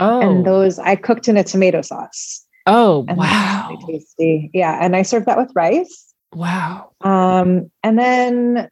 [0.00, 0.20] Oh.
[0.20, 2.44] And those I cooked in a tomato sauce.
[2.66, 3.68] Oh, and wow.
[3.70, 4.50] Really tasty.
[4.54, 4.78] Yeah.
[4.80, 6.11] And I served that with rice.
[6.34, 6.92] Wow.
[7.00, 8.68] Um, and then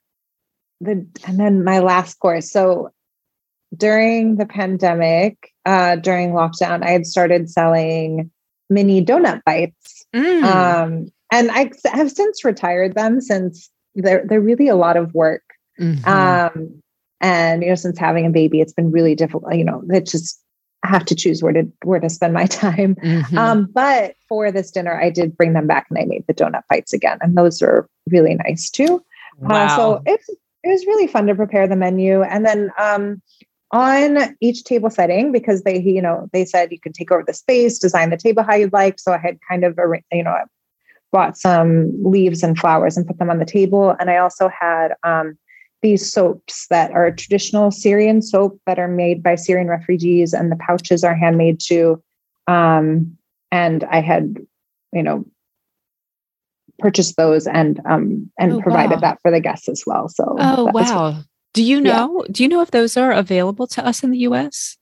[0.81, 2.51] the and then my last course.
[2.51, 2.91] So
[3.77, 8.31] during the pandemic, uh, during lockdown, I had started selling
[8.69, 10.05] mini donut bites.
[10.15, 10.43] Mm.
[10.45, 15.43] Um, and I have since retired them since they're they're really a lot of work.
[15.79, 16.09] Mm-hmm.
[16.09, 16.83] Um,
[17.21, 19.55] and you know, since having a baby, it's been really difficult.
[19.55, 20.41] You know, it just
[20.83, 22.95] I have to choose where to where to spend my time.
[22.97, 23.39] Mm-hmm.
[23.39, 26.63] Um, but for this dinner, I did bring them back and I made the donut
[26.69, 29.03] bites again, and those are really nice too.
[29.39, 29.67] Wow.
[29.67, 30.29] Uh, so it's
[30.63, 33.23] it was really fun to prepare the menu, and then um,
[33.73, 37.35] on each table setting because they you know they said you could take over the
[37.35, 38.99] space, design the table how you'd like.
[38.99, 40.37] So I had kind of a you know
[41.13, 44.95] bought some leaves and flowers and put them on the table, and I also had
[45.03, 45.37] um,
[45.83, 50.57] these soaps that are traditional Syrian soap that are made by Syrian refugees, and the
[50.57, 52.03] pouches are handmade too.
[52.47, 53.17] Um,
[53.51, 54.37] and I had,
[54.93, 55.25] you know,
[56.79, 59.01] purchased those and um, and oh, provided wow.
[59.01, 60.09] that for the guests as well.
[60.09, 61.23] So oh wow,
[61.55, 62.25] do you know?
[62.27, 62.33] Yeah.
[62.33, 64.77] Do you know if those are available to us in the U.S.?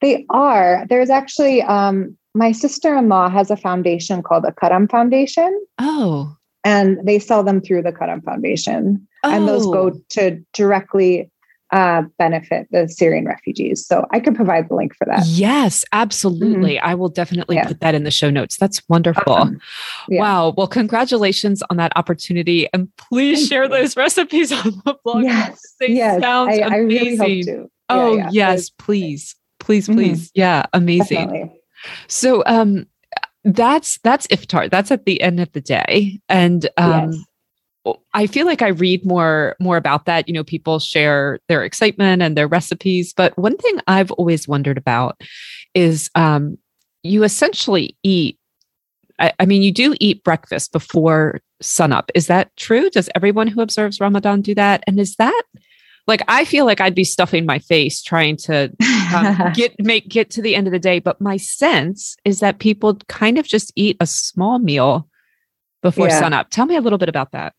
[0.00, 0.84] They are.
[0.88, 5.66] There's actually um, my sister-in-law has a foundation called the Karam Foundation.
[5.78, 6.36] Oh.
[6.64, 9.06] And they sell them through the Karam Foundation.
[9.26, 9.30] Oh.
[9.30, 10.00] And those go oh.
[10.10, 11.30] to directly
[11.72, 13.84] uh, benefit the Syrian refugees.
[13.84, 15.26] So I could provide the link for that.
[15.26, 16.76] Yes, absolutely.
[16.76, 16.86] Mm-hmm.
[16.86, 17.66] I will definitely yeah.
[17.66, 18.56] put that in the show notes.
[18.56, 19.32] That's wonderful.
[19.32, 19.60] Um,
[20.08, 20.20] yeah.
[20.20, 20.54] Wow.
[20.56, 22.68] Well, congratulations on that opportunity.
[22.72, 23.70] And please Thank share you.
[23.70, 25.24] those recipes on the blog.
[25.24, 25.60] Yes.
[25.80, 26.22] They yes.
[26.22, 27.18] Sounds I, I amazing.
[27.18, 27.70] Really hope to.
[27.88, 29.34] Oh, yeah, yes, please.
[29.58, 30.28] Please, please.
[30.28, 30.40] Mm-hmm.
[30.40, 31.26] Yeah, amazing.
[31.26, 31.60] Definitely.
[32.06, 32.86] So um
[33.42, 34.70] that's that's iftar.
[34.70, 36.20] That's at the end of the day.
[36.28, 37.24] And um yes
[38.14, 40.28] I feel like I read more more about that.
[40.28, 43.12] You know, people share their excitement and their recipes.
[43.12, 45.20] But one thing I've always wondered about
[45.74, 46.58] is um,
[47.02, 48.38] you essentially eat.
[49.18, 52.10] I, I mean, you do eat breakfast before sunup.
[52.14, 52.90] Is that true?
[52.90, 54.84] Does everyone who observes Ramadan do that?
[54.86, 55.42] And is that
[56.06, 58.70] like I feel like I'd be stuffing my face trying to
[59.14, 60.98] um, get make get to the end of the day.
[60.98, 65.08] But my sense is that people kind of just eat a small meal
[65.82, 66.20] before yeah.
[66.20, 66.50] sunup.
[66.50, 67.54] Tell me a little bit about that.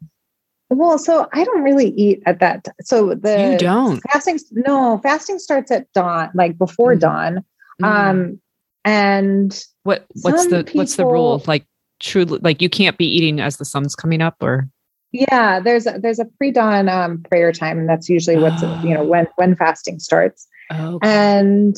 [0.70, 2.68] Well, so I don't really eat at that.
[2.82, 4.40] So the you don't fasting.
[4.52, 7.00] No, fasting starts at dawn, like before mm.
[7.00, 7.46] dawn.
[7.82, 7.86] Mm.
[7.86, 8.42] Um,
[8.84, 11.42] and what what's the people, what's the rule?
[11.48, 11.66] Like
[12.00, 14.70] truly, like you can't be eating as the sun's coming up, or
[15.12, 18.82] yeah, there's a, there's a pre dawn um, prayer time, and that's usually what's oh.
[18.84, 20.48] you know when when fasting starts.
[20.72, 21.08] Okay.
[21.08, 21.78] And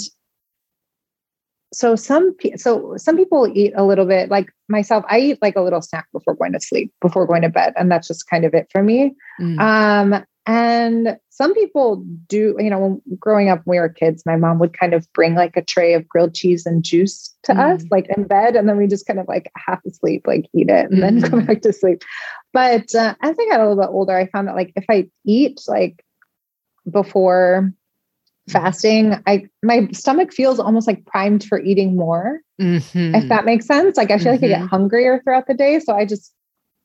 [1.72, 5.62] so some so some people eat a little bit like myself i eat like a
[5.62, 8.54] little snack before going to sleep before going to bed and that's just kind of
[8.54, 9.60] it for me mm.
[9.60, 14.36] um and some people do you know when growing up when we were kids my
[14.36, 17.60] mom would kind of bring like a tray of grilled cheese and juice to mm.
[17.60, 20.70] us like in bed and then we just kind of like half asleep like eat
[20.70, 21.02] it and mm.
[21.02, 22.02] then go back to sleep
[22.52, 25.08] but uh, as i got a little bit older i found that like if i
[25.24, 26.04] eat like
[26.90, 27.72] before
[28.50, 33.16] fasting i my stomach feels almost like primed for eating more mm-hmm.
[33.16, 34.44] if that makes sense like i feel mm-hmm.
[34.44, 34.68] like i get mm-hmm.
[34.68, 36.34] hungrier throughout the day so i just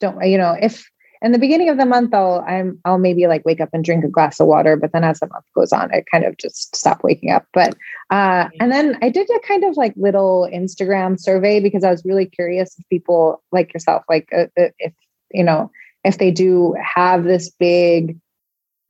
[0.00, 0.88] don't you know if
[1.22, 4.04] in the beginning of the month i'll i'm i'll maybe like wake up and drink
[4.04, 6.74] a glass of water but then as the month goes on i kind of just
[6.76, 7.74] stop waking up but
[8.10, 12.04] uh and then i did a kind of like little instagram survey because i was
[12.04, 14.92] really curious if people like yourself like uh, uh if
[15.32, 15.70] you know
[16.04, 18.18] if they do have this big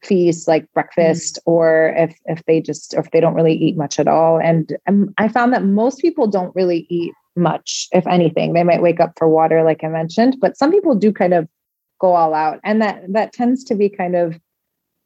[0.04, 1.50] feast like breakfast mm-hmm.
[1.50, 4.40] or if if they just or if they don't really eat much at all.
[4.40, 8.52] And um, i found that most people don't really eat much if anything.
[8.52, 11.48] They might wake up for water like i mentioned but some people do kind of
[12.00, 12.60] go all out.
[12.64, 14.38] And that that tends to be kind of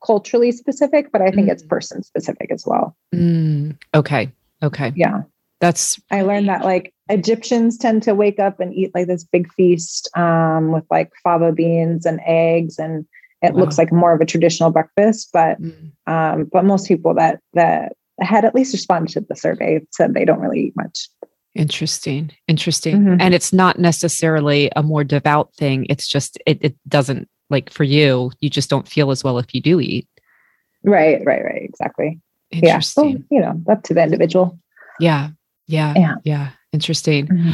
[0.04, 1.52] culturally specific but i think mm.
[1.52, 2.96] it's person specific as well.
[3.14, 3.76] Mm.
[3.94, 4.32] okay.
[4.62, 4.92] Okay.
[4.96, 5.22] Yeah.
[5.60, 9.52] That's i learned that like egyptians tend to wake up and eat like this big
[9.54, 13.06] feast um, with like fava beans and eggs and
[13.42, 13.60] it wow.
[13.60, 15.92] looks like more of a traditional breakfast, but mm.
[16.06, 20.24] um, but most people that that had at least responded to the survey said they
[20.24, 21.08] don't really eat much.
[21.54, 23.20] Interesting, interesting, mm-hmm.
[23.20, 25.86] and it's not necessarily a more devout thing.
[25.88, 28.32] It's just it it doesn't like for you.
[28.40, 30.08] You just don't feel as well if you do eat.
[30.84, 31.62] Right, right, right.
[31.62, 32.20] Exactly.
[32.50, 32.78] Yeah.
[32.80, 34.58] So, you know, up to the individual.
[35.00, 35.30] Yeah.
[35.66, 35.94] Yeah.
[35.96, 36.14] Yeah.
[36.24, 36.50] Yeah.
[36.72, 37.26] Interesting.
[37.26, 37.50] Mm-hmm.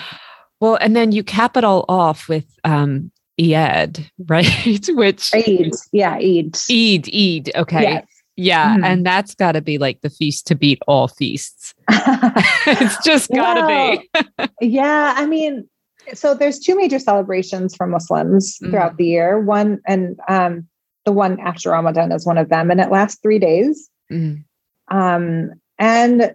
[0.60, 4.88] Well, and then you cap it all off with um, Eid, right?
[4.88, 7.50] Which Eid, yeah, Eid, Eid, Eid.
[7.54, 8.06] Okay, yes.
[8.36, 8.84] yeah, mm-hmm.
[8.84, 11.74] and that's got to be like the feast to beat all feasts.
[11.90, 14.48] it's just got to well, be.
[14.60, 15.68] yeah, I mean,
[16.12, 18.70] so there's two major celebrations for Muslims mm-hmm.
[18.70, 19.40] throughout the year.
[19.40, 20.68] One and um,
[21.04, 23.90] the one after Ramadan is one of them, and it lasts three days.
[24.12, 24.96] Mm-hmm.
[24.96, 26.34] Um, and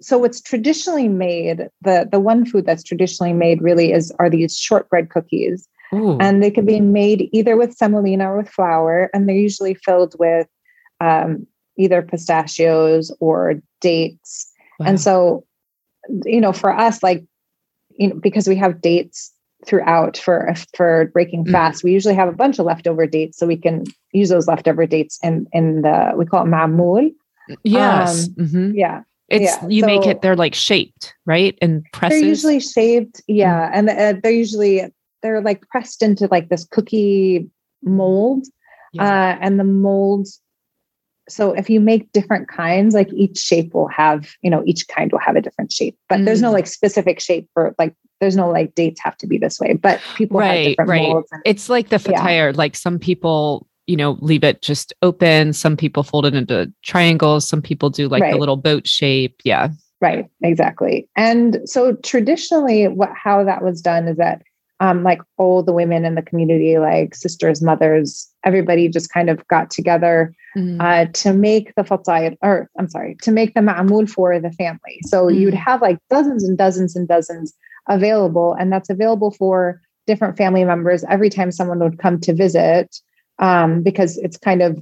[0.00, 4.56] so it's traditionally made the the one food that's traditionally made really is are these
[4.56, 6.16] shortbread cookies Ooh.
[6.20, 10.14] and they can be made either with semolina or with flour, and they're usually filled
[10.18, 10.48] with
[11.00, 14.50] um, either pistachios or dates.
[14.78, 14.86] Wow.
[14.86, 15.44] And so,
[16.24, 17.24] you know, for us, like,
[17.90, 19.32] you know, because we have dates
[19.66, 21.52] throughout for for breaking mm.
[21.52, 24.86] fast, we usually have a bunch of leftover dates, so we can use those leftover
[24.86, 27.12] dates in in the we call it mamul.
[27.64, 28.28] Yes.
[28.28, 28.70] Um, mm-hmm.
[28.74, 29.02] Yeah.
[29.28, 29.68] It's yeah.
[29.68, 31.56] you so make it they're like shaped, right?
[31.62, 32.20] And presses.
[32.20, 33.70] They're usually shaped, yeah, mm.
[33.74, 37.48] and uh, they're usually they're like pressed into like this cookie
[37.82, 38.46] mold
[38.92, 39.02] yeah.
[39.02, 40.40] uh, and the molds
[41.28, 45.12] so if you make different kinds like each shape will have you know each kind
[45.12, 46.24] will have a different shape but mm.
[46.24, 46.54] there's no mm.
[46.54, 50.00] like specific shape for like there's no like dates have to be this way but
[50.16, 52.56] people right right and, it's like the fatire yeah.
[52.56, 55.52] like some people you know, leave it just open.
[55.52, 57.46] Some people fold it into triangles.
[57.46, 58.32] Some people do like right.
[58.32, 59.40] the little boat shape.
[59.44, 59.68] Yeah.
[60.00, 60.26] Right.
[60.42, 61.08] Exactly.
[61.16, 64.42] And so traditionally, what how that was done is that
[64.82, 69.46] um, like all the women in the community, like sisters, mothers, everybody just kind of
[69.46, 70.76] got together mm.
[70.80, 74.98] uh, to make the fatayr, or I'm sorry, to make the ma'amul for the family.
[75.06, 75.38] So mm.
[75.38, 77.54] you'd have like dozens and dozens and dozens
[77.88, 82.96] available, and that's available for different family members every time someone would come to visit,
[83.38, 84.80] um, because it's kind of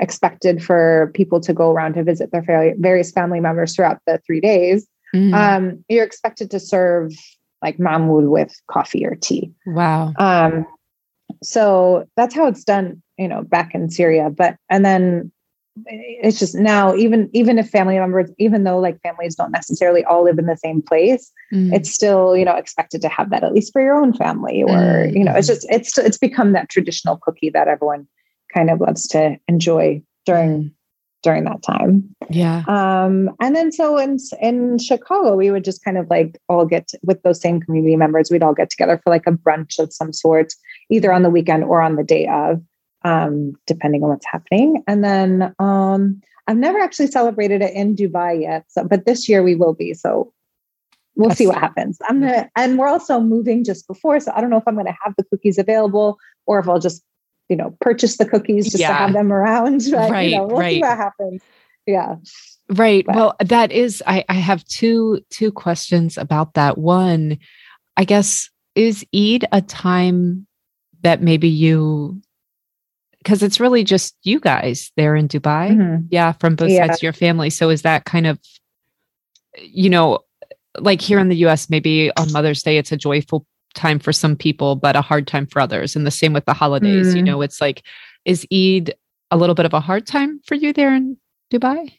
[0.00, 4.40] expected for people to go around to visit their various family members throughout the three
[4.40, 4.88] days.
[5.14, 5.34] Mm.
[5.34, 7.12] Um, you're expected to serve
[7.62, 9.52] like mamul with coffee or tea.
[9.66, 10.12] Wow.
[10.18, 10.66] Um,
[11.42, 14.30] so that's how it's done, you know, back in Syria.
[14.30, 15.32] But and then
[15.86, 20.24] it's just now even even if family members, even though like families don't necessarily all
[20.24, 21.72] live in the same place, mm.
[21.72, 24.68] it's still you know expected to have that at least for your own family, or
[25.06, 25.14] mm.
[25.14, 28.06] you know, it's just it's it's become that traditional cookie that everyone
[28.52, 30.72] kind of loves to enjoy during
[31.22, 32.14] during that time.
[32.28, 32.64] Yeah.
[32.66, 36.88] Um, and then so in in Chicago, we would just kind of like all get
[36.88, 38.30] to, with those same community members.
[38.30, 40.52] We'd all get together for like a brunch of some sort,
[40.88, 42.62] either on the weekend or on the day of,
[43.04, 44.82] um, depending on what's happening.
[44.86, 49.42] And then um, I've never actually celebrated it in Dubai yet, so but this year
[49.42, 49.94] we will be.
[49.94, 50.32] So
[51.16, 51.98] we'll That's see what happens.
[52.08, 54.96] I'm gonna, and we're also moving just before, so I don't know if I'm gonna
[55.04, 57.04] have the cookies available or if I'll just
[57.50, 58.88] you know, purchase the cookies just yeah.
[58.88, 59.82] to have them around.
[59.90, 60.30] But, right.
[60.30, 60.74] You know, we'll right.
[60.74, 61.42] see what happens.
[61.84, 62.14] Yeah.
[62.70, 63.04] Right.
[63.04, 63.16] But.
[63.16, 66.78] Well, that is, I, I have two, two questions about that.
[66.78, 67.38] One,
[67.96, 70.46] I guess, is Eid a time
[71.02, 72.22] that maybe you,
[73.18, 75.72] because it's really just you guys there in Dubai.
[75.72, 76.06] Mm-hmm.
[76.10, 76.32] Yeah.
[76.32, 76.86] From both yeah.
[76.86, 77.50] sides of your family.
[77.50, 78.38] So is that kind of,
[79.58, 80.20] you know,
[80.78, 84.36] like here in the US, maybe on Mother's Day, it's a joyful time for some
[84.36, 85.96] people, but a hard time for others.
[85.96, 87.14] And the same with the holidays.
[87.14, 87.16] Mm.
[87.16, 87.82] You know, it's like,
[88.24, 88.94] is Eid
[89.30, 91.16] a little bit of a hard time for you there in
[91.52, 91.92] Dubai?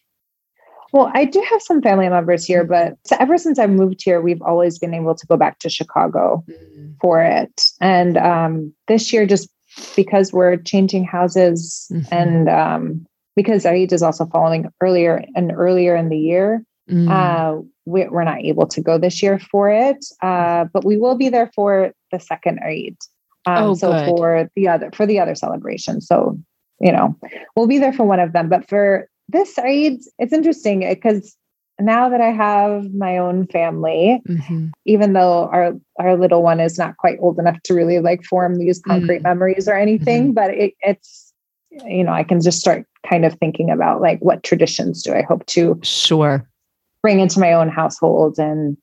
[0.93, 4.41] Well, I do have some family members here, but ever since I moved here, we've
[4.41, 6.95] always been able to go back to Chicago mm.
[6.99, 7.63] for it.
[7.79, 9.49] And um, this year, just
[9.95, 12.13] because we're changing houses mm-hmm.
[12.13, 13.05] and um,
[13.37, 17.09] because Eid is also falling earlier and earlier in the year, mm.
[17.09, 21.15] uh, we, are not able to go this year for it, uh, but we will
[21.15, 22.97] be there for the second Eid.
[23.45, 24.05] Um, oh, so good.
[24.05, 25.99] for the other for the other celebration.
[25.99, 26.37] So
[26.79, 27.15] you know,
[27.55, 28.49] we'll be there for one of them.
[28.49, 31.35] But for this Eid, it's interesting because
[31.79, 34.67] now that I have my own family, mm-hmm.
[34.85, 38.55] even though our our little one is not quite old enough to really like form
[38.55, 39.23] these concrete mm-hmm.
[39.23, 40.33] memories or anything, mm-hmm.
[40.33, 41.33] but it, it's
[41.71, 45.23] you know I can just start kind of thinking about like what traditions do I
[45.23, 46.47] hope to sure
[47.01, 48.37] bring into my own household.
[48.39, 48.77] And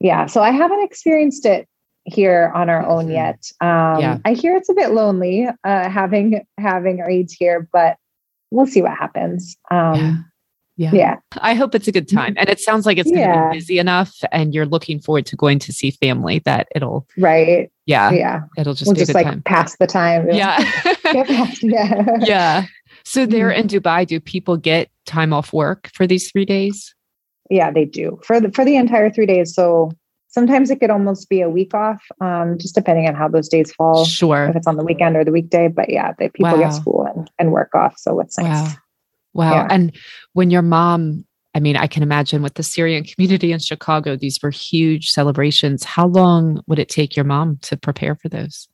[0.00, 1.68] yeah, so I haven't experienced it
[2.04, 3.12] here on our own mm-hmm.
[3.12, 3.50] yet.
[3.60, 4.18] Um, yeah.
[4.24, 7.96] I hear it's a bit lonely uh, having having Eids here, but
[8.50, 9.56] we'll see what happens.
[9.70, 10.16] Um, yeah.
[10.76, 10.90] Yeah.
[10.94, 11.16] yeah.
[11.38, 12.34] I hope it's a good time.
[12.38, 13.50] And it sounds like it's going to yeah.
[13.50, 17.70] be busy enough and you're looking forward to going to see family that it'll Right.
[17.86, 18.10] Yeah.
[18.10, 18.40] Yeah.
[18.56, 19.42] It'll just we'll just like time.
[19.42, 20.30] pass the time.
[20.30, 20.58] Yeah.
[21.62, 22.16] yeah.
[22.20, 22.64] Yeah.
[23.04, 23.60] So there mm-hmm.
[23.60, 26.94] in Dubai, do people get time off work for these three days?
[27.52, 29.54] Yeah, they do for the for the entire three days.
[29.54, 29.92] So
[30.28, 33.72] sometimes it could almost be a week off, um, just depending on how those days
[33.72, 34.06] fall.
[34.06, 35.68] Sure, if it's on the weekend or the weekday.
[35.68, 36.58] But yeah, they, people wow.
[36.58, 38.46] get school and, and work off, so it's nice.
[38.48, 38.74] Wow,
[39.34, 39.52] wow.
[39.52, 39.68] Yeah.
[39.70, 39.94] And
[40.32, 44.42] when your mom, I mean, I can imagine with the Syrian community in Chicago, these
[44.42, 45.84] were huge celebrations.
[45.84, 48.66] How long would it take your mom to prepare for those?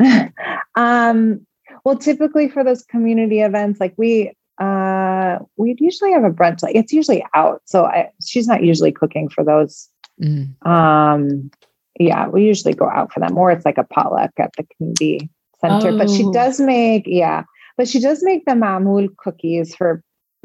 [0.74, 1.46] um,
[1.84, 6.62] well, typically for those community events, like we uh, we'd usually have a brunch.
[6.62, 9.88] Like it's usually out, so I, she's not usually cooking for those.
[10.22, 10.66] Mm.
[10.66, 11.50] Um,
[11.98, 15.30] yeah, we usually go out for them, or it's like a potluck at the community
[15.60, 15.90] center.
[15.90, 15.98] Oh.
[15.98, 16.32] But she oh.
[16.32, 17.44] does make, yeah,
[17.76, 20.02] but she does make the mamul cookies for.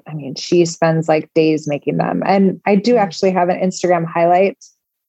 [0.08, 3.00] I mean, she spends like days making them, and I do mm.
[3.00, 4.58] actually have an Instagram highlight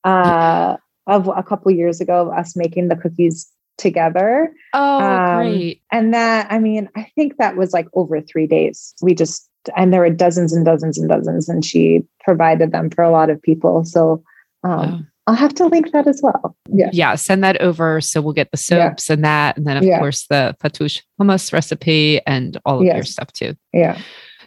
[0.04, 4.52] uh, of a couple years ago of us making the cookies together.
[4.72, 5.82] Oh, um, great.
[5.90, 8.94] And that, I mean, I think that was like over three days.
[9.02, 13.02] We just, and there were dozens and dozens and dozens, and she provided them for
[13.02, 13.84] a lot of people.
[13.84, 14.22] So,
[14.64, 16.56] um, I'll have to link that as well.
[16.68, 16.90] Yeah.
[16.92, 17.14] Yeah.
[17.14, 18.00] Send that over.
[18.00, 19.12] So we'll get the soaps yeah.
[19.12, 19.56] and that.
[19.56, 20.00] And then, of yeah.
[20.00, 22.94] course, the fatteh hummus recipe and all of yes.
[22.96, 23.54] your stuff too.
[23.72, 24.00] Yeah.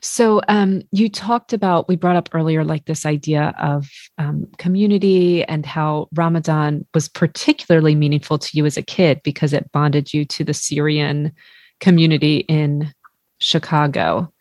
[0.05, 3.89] So um, you talked about, we brought up earlier, like this idea of
[4.19, 9.71] um, community and how Ramadan was particularly meaningful to you as a kid because it
[9.71, 11.33] bonded you to the Syrian
[11.79, 12.93] community in
[13.39, 14.31] Chicago.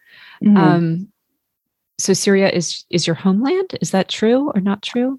[0.44, 0.56] Mm-hmm.
[0.58, 1.08] Um,
[1.98, 3.78] so Syria is is your homeland?
[3.80, 5.18] Is that true or not true?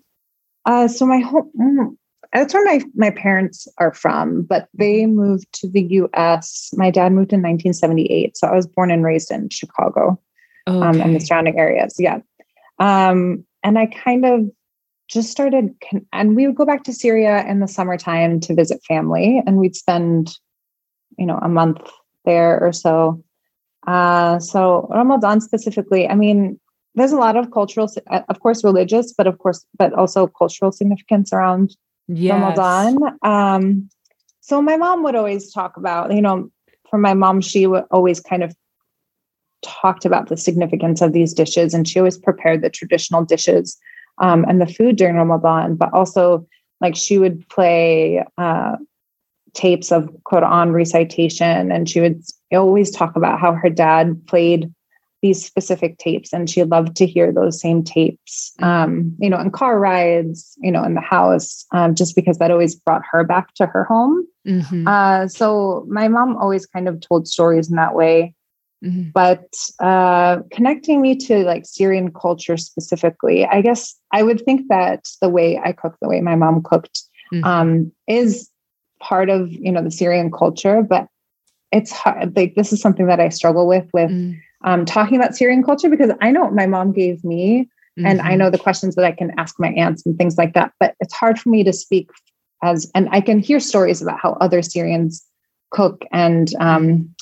[0.66, 1.98] Uh, so my home, mm,
[2.34, 6.70] that's where my my parents are from, but they moved to the U.S.
[6.74, 10.20] My dad moved in 1978, so I was born and raised in Chicago
[10.68, 10.88] okay.
[10.88, 11.96] um, and the surrounding areas.
[12.00, 12.20] Yeah,
[12.80, 14.50] um, and I kind of
[15.08, 15.76] just started,
[16.12, 19.76] and we would go back to Syria in the summertime to visit family, and we'd
[19.76, 20.38] spend,
[21.18, 21.82] you know, a month
[22.26, 23.24] there or so.
[23.86, 26.60] Uh, so Ramadan specifically, I mean,
[26.96, 30.72] there's a lot of cultural, uh, of course, religious, but of course, but also cultural
[30.72, 31.76] significance around
[32.08, 32.34] yes.
[32.34, 32.98] Ramadan.
[33.22, 33.90] Um,
[34.42, 36.50] so my mom would always talk about, you know,
[36.90, 38.56] for my mom, she would always kind of
[39.66, 43.78] talked about the significance of these dishes, and she always prepared the traditional dishes
[44.22, 45.76] um, and the food during Ramadan.
[45.76, 46.48] But also,
[46.82, 48.76] like she would play uh,
[49.54, 52.22] tapes of Quran recitation, and she would
[52.54, 54.72] always talk about how her dad played
[55.26, 59.50] these specific tapes and she loved to hear those same tapes um, you know in
[59.50, 63.52] car rides you know in the house um, just because that always brought her back
[63.56, 64.88] to her home mm-hmm.
[64.88, 68.36] uh, so my mom always kind of told stories in that way
[68.84, 69.10] mm-hmm.
[69.14, 69.46] but
[69.80, 75.30] uh, connecting me to like syrian culture specifically i guess i would think that the
[75.30, 77.04] way i cook the way my mom cooked
[77.34, 77.44] mm-hmm.
[77.44, 78.50] um, is
[79.00, 81.08] part of you know the syrian culture but
[81.72, 85.36] it's hard like this is something that i struggle with with mm um, talking about
[85.36, 88.06] Syrian culture because I know what my mom gave me mm-hmm.
[88.06, 88.40] and I mm-hmm.
[88.40, 90.74] know the questions that I can ask my aunts and things like that.
[90.80, 92.10] But it's hard for me to speak
[92.64, 95.24] as, and I can hear stories about how other Syrians
[95.70, 97.14] cook and um,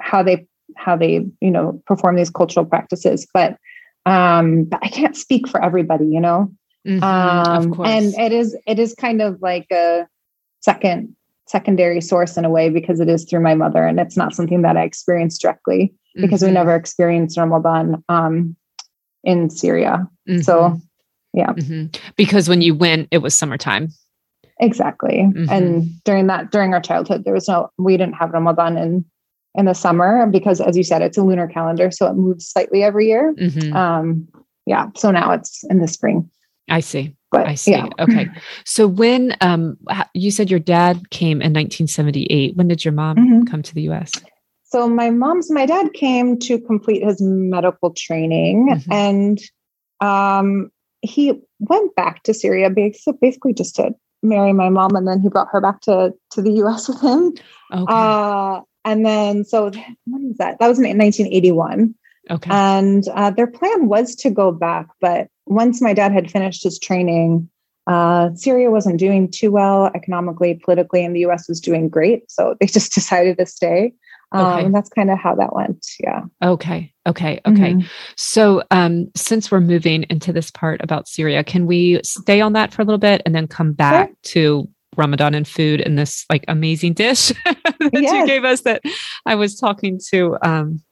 [0.00, 0.46] how they
[0.76, 3.56] how they you know perform these cultural practices but
[4.06, 6.50] um but i can't speak for everybody you know
[6.86, 10.06] mm-hmm, um and it is it is kind of like a
[10.60, 11.14] second
[11.46, 14.62] secondary source in a way because it is through my mother and it's not something
[14.62, 16.50] that i experienced directly because mm-hmm.
[16.50, 18.56] we never experienced Ramadan um,
[19.22, 20.08] in Syria.
[20.28, 20.42] Mm-hmm.
[20.42, 20.80] So,
[21.32, 21.52] yeah.
[21.52, 21.98] Mm-hmm.
[22.16, 23.88] Because when you went, it was summertime.
[24.60, 25.24] Exactly.
[25.34, 25.50] Mm-hmm.
[25.50, 29.04] And during that, during our childhood, there was no, we didn't have Ramadan in
[29.54, 32.82] in the summer because, as you said, it's a lunar calendar, so it moves slightly
[32.82, 33.34] every year.
[33.34, 33.74] Mm-hmm.
[33.74, 34.28] Um,
[34.66, 34.88] yeah.
[34.96, 36.30] So now it's in the spring.
[36.68, 37.14] I see.
[37.30, 37.72] But, I see.
[37.72, 37.88] Yeah.
[37.98, 38.28] Okay.
[38.64, 39.76] So when um,
[40.14, 43.42] you said your dad came in 1978, when did your mom mm-hmm.
[43.44, 44.12] come to the U.S.?
[44.62, 48.92] So my mom's my dad came to complete his medical training mm-hmm.
[48.92, 49.40] and
[50.00, 50.70] um,
[51.02, 55.48] he went back to Syria basically just to marry my mom and then he brought
[55.52, 57.34] her back to to the US with him.
[57.72, 57.84] Okay.
[57.88, 59.70] Uh, and then so
[60.06, 60.58] when was that?
[60.58, 61.94] That was in 1981.
[62.30, 62.50] Okay.
[62.50, 66.78] And uh, their plan was to go back, but once my dad had finished his
[66.78, 67.50] training,
[67.86, 72.30] uh, Syria wasn't doing too well economically, politically, and the US was doing great.
[72.30, 73.92] So they just decided to stay.
[74.32, 74.64] Um, okay.
[74.66, 75.86] And that's kind of how that went.
[76.00, 76.22] Yeah.
[76.42, 76.92] Okay.
[77.06, 77.40] Okay.
[77.46, 77.74] Okay.
[77.74, 77.86] Mm-hmm.
[78.16, 82.72] So, um, since we're moving into this part about Syria, can we stay on that
[82.72, 84.16] for a little bit and then come back sure.
[84.32, 88.12] to Ramadan and food and this like amazing dish that yes.
[88.12, 88.82] you gave us that
[89.26, 90.82] I was talking to um,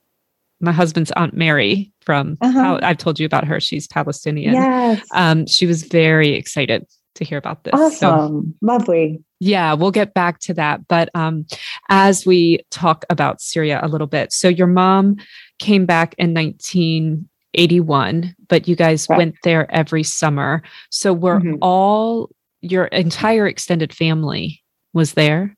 [0.60, 2.80] my husband's aunt Mary from uh-huh.
[2.82, 3.60] I've told you about her.
[3.60, 4.54] She's Palestinian.
[4.54, 5.06] Yes.
[5.12, 6.86] Um, she was very excited
[7.16, 7.74] to hear about this.
[7.74, 7.98] Awesome.
[7.98, 9.22] So, Lovely.
[9.40, 10.88] Yeah, we'll get back to that.
[10.88, 11.46] But um,
[11.88, 15.16] as we talk about Syria a little bit, so your mom
[15.58, 19.18] came back in 1981, but you guys right.
[19.18, 20.62] went there every summer.
[20.90, 21.56] So were mm-hmm.
[21.60, 22.30] all
[22.62, 25.54] your entire extended family was there?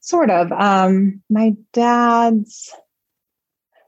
[0.00, 0.52] Sort of.
[0.52, 2.70] Um, my dad's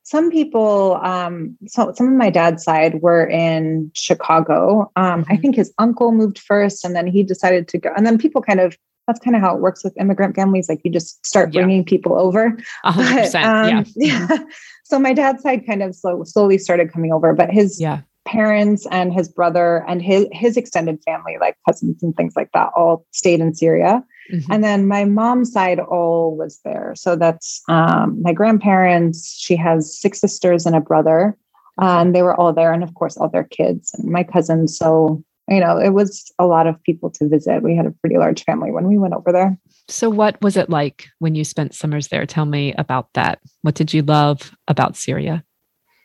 [0.06, 4.82] some people, um, so some of my dad's side were in Chicago.
[4.94, 5.42] Um, I mm-hmm.
[5.42, 7.90] think his uncle moved first, and then he decided to go.
[7.96, 8.78] And then people kind of
[9.08, 10.68] that's kind of how it works with immigrant families.
[10.68, 11.88] Like you just start bringing yeah.
[11.88, 12.56] people over.
[12.84, 13.84] But, um, yeah.
[14.28, 14.38] yeah.
[14.84, 18.02] So my dad's side kind of slow, slowly started coming over, but his yeah.
[18.26, 22.70] Parents and his brother and his his extended family, like cousins and things like that,
[22.76, 24.04] all stayed in Syria.
[24.32, 24.52] Mm-hmm.
[24.52, 26.94] And then my mom's side all was there.
[26.96, 29.36] So that's um, my grandparents.
[29.38, 31.36] She has six sisters and a brother.
[31.80, 32.72] Uh, and they were all there.
[32.72, 34.76] And of course, all their kids and my cousins.
[34.76, 37.62] So, you know, it was a lot of people to visit.
[37.62, 39.58] We had a pretty large family when we went over there.
[39.88, 42.26] So, what was it like when you spent summers there?
[42.26, 43.40] Tell me about that.
[43.60, 45.44] What did you love about Syria?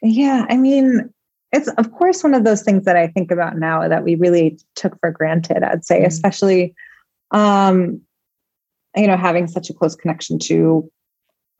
[0.03, 1.09] Yeah, I mean,
[1.51, 4.59] it's of course one of those things that I think about now that we really
[4.75, 6.75] took for granted, I'd say, mm especially
[7.31, 8.01] um,
[8.95, 10.89] you know having such a close connection to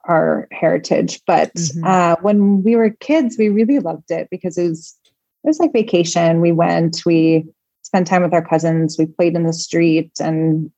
[0.04, 1.20] our heritage.
[1.26, 1.84] But mm-hmm.
[1.84, 4.96] uh, when we were kids we really loved it because it was
[5.44, 6.40] it was like vacation.
[6.40, 7.44] We went we
[7.82, 10.70] spent time with our cousins we played in the street and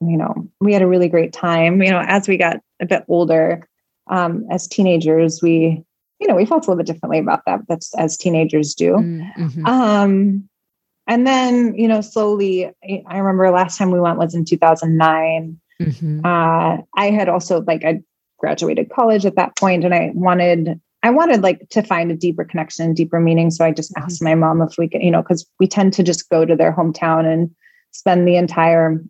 [0.00, 1.82] you know we had a really great time.
[1.82, 3.68] You know as we got a bit older
[4.08, 5.84] um, as teenagers we
[6.20, 9.66] you know we felt a little bit differently about that that's as teenagers do mm-hmm.
[9.66, 10.48] um,
[11.06, 12.70] and then you know slowly
[13.08, 16.20] i remember last time we went was in 2009 mm-hmm.
[16.24, 18.00] uh, i had also like i
[18.38, 22.44] graduated college at that point and i wanted i wanted like to find a deeper
[22.44, 24.04] connection deeper meaning so i just mm-hmm.
[24.04, 26.56] asked my mom if we could you know because we tend to just go to
[26.56, 27.50] their hometown and
[27.92, 29.02] spend the entire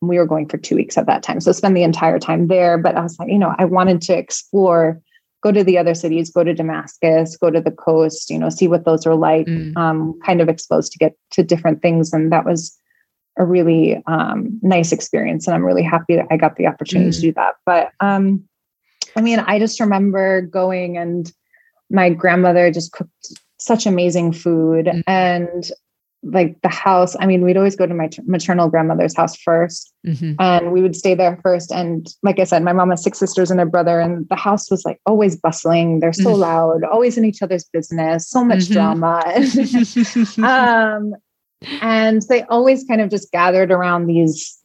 [0.00, 2.76] we were going for two weeks at that time so spend the entire time there
[2.76, 5.00] but i was like you know i wanted to explore
[5.42, 8.68] go to the other cities, go to Damascus, go to the coast, you know, see
[8.68, 9.76] what those are like, mm.
[9.76, 12.12] um, kind of exposed to get to different things.
[12.12, 12.76] And that was
[13.38, 15.46] a really um, nice experience.
[15.46, 17.14] And I'm really happy that I got the opportunity mm.
[17.14, 17.54] to do that.
[17.66, 18.44] But um,
[19.16, 21.30] I mean, I just remember going and
[21.90, 24.86] my grandmother just cooked such amazing food.
[24.86, 25.02] Mm.
[25.06, 25.70] And
[26.24, 30.32] like the house i mean we'd always go to my maternal grandmother's house 1st mm-hmm.
[30.38, 33.50] and we would stay there first and like i said my mom has six sisters
[33.50, 36.40] and a brother and the house was like always bustling they're so mm-hmm.
[36.40, 38.74] loud always in each other's business so much mm-hmm.
[38.74, 39.22] drama
[40.48, 41.14] um,
[41.80, 44.58] and they always kind of just gathered around these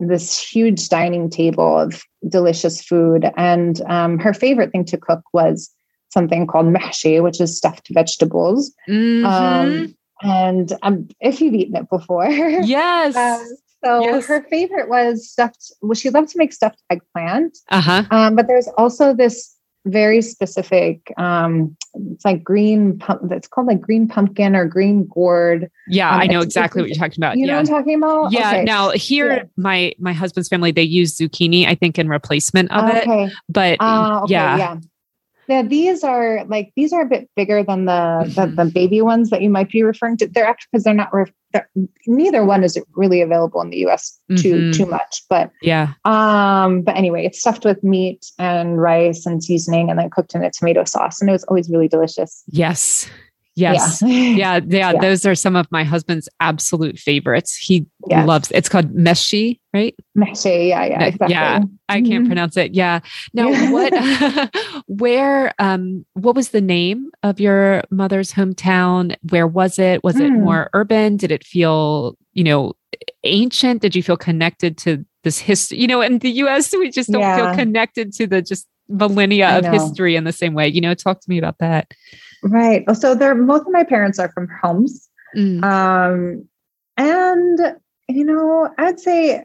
[0.00, 5.70] this huge dining table of delicious food and um, her favorite thing to cook was
[6.08, 9.24] something called mahshi which is stuffed vegetables mm-hmm.
[9.24, 13.16] um, and um, if you've eaten it before, yes.
[13.16, 14.26] um, so yes.
[14.26, 15.72] her favorite was stuffed.
[15.82, 17.58] Well, she loved to make stuffed eggplant.
[17.70, 18.04] Uh huh.
[18.10, 19.56] Um, but there's also this
[19.86, 21.12] very specific.
[21.16, 22.98] Um, it's like green.
[22.98, 25.70] Pump, it's called like green pumpkin or green gourd.
[25.88, 27.36] Yeah, um, I know exactly what you're talking about.
[27.36, 27.52] You yeah.
[27.52, 28.32] know what I'm talking about?
[28.32, 28.48] Yeah.
[28.48, 28.64] Okay.
[28.64, 29.42] Now here, yeah.
[29.56, 31.66] my my husband's family they use zucchini.
[31.66, 33.24] I think in replacement of okay.
[33.24, 33.32] it.
[33.48, 34.56] But uh, okay, yeah.
[34.56, 34.76] yeah.
[35.48, 38.56] Yeah, these are like these are a bit bigger than the mm-hmm.
[38.56, 40.26] the, the, baby ones that you might be referring to.
[40.26, 41.10] They're actually because they're not.
[41.52, 41.68] they're,
[42.06, 44.18] neither one is really available in the U.S.
[44.36, 44.70] too mm-hmm.
[44.72, 45.22] too much.
[45.28, 45.92] But yeah.
[46.04, 46.82] Um.
[46.82, 50.50] But anyway, it's stuffed with meat and rice and seasoning, and then cooked in a
[50.50, 52.42] tomato sauce, and it was always really delicious.
[52.48, 53.08] Yes.
[53.56, 54.02] Yes.
[54.02, 54.08] Yeah.
[54.10, 54.60] yeah.
[54.66, 54.92] yeah.
[54.92, 55.00] Yeah.
[55.00, 57.56] Those are some of my husband's absolute favorites.
[57.56, 58.26] He yes.
[58.26, 59.94] loves it's called meshi, right?
[60.16, 60.68] Meshi.
[60.68, 60.84] Yeah.
[60.84, 61.04] Yeah.
[61.04, 61.34] Exactly.
[61.34, 61.60] Yeah.
[61.88, 62.26] I can't mm-hmm.
[62.26, 62.74] pronounce it.
[62.74, 63.00] Yeah.
[63.32, 63.92] Now what
[64.86, 69.16] where um what was the name of your mother's hometown?
[69.30, 70.04] Where was it?
[70.04, 70.26] Was mm.
[70.26, 71.16] it more urban?
[71.16, 72.74] Did it feel, you know,
[73.24, 73.80] ancient?
[73.80, 75.78] Did you feel connected to this history?
[75.78, 77.36] You know, in the US we just don't yeah.
[77.36, 80.68] feel connected to the just millennia of history in the same way.
[80.68, 81.92] You know, talk to me about that.
[82.42, 82.84] Right.
[82.96, 85.08] So they're both of my parents are from Homs.
[85.36, 85.64] Mm.
[85.64, 86.48] Um,
[86.96, 87.76] and
[88.08, 89.44] you know, I'd say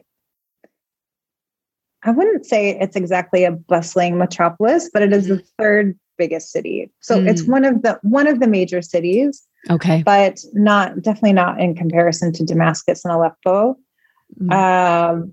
[2.04, 6.90] I wouldn't say it's exactly a bustling metropolis, but it is the third biggest city.
[7.00, 7.28] So mm.
[7.28, 9.42] it's one of the one of the major cities.
[9.70, 10.02] Okay.
[10.04, 13.76] But not definitely not in comparison to Damascus and Aleppo.
[14.40, 14.52] Mm.
[14.52, 15.32] Um,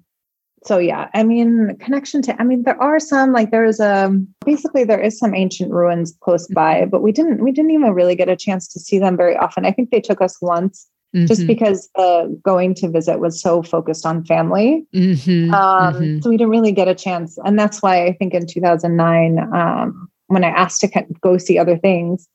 [0.64, 4.28] so yeah i mean connection to i mean there are some like there's a um,
[4.46, 6.90] basically there is some ancient ruins close by mm-hmm.
[6.90, 9.66] but we didn't we didn't even really get a chance to see them very often
[9.66, 11.26] i think they took us once mm-hmm.
[11.26, 15.54] just because uh, going to visit was so focused on family mm-hmm.
[15.54, 16.20] Um, mm-hmm.
[16.20, 20.10] so we didn't really get a chance and that's why i think in 2009 um,
[20.28, 22.28] when i asked to go see other things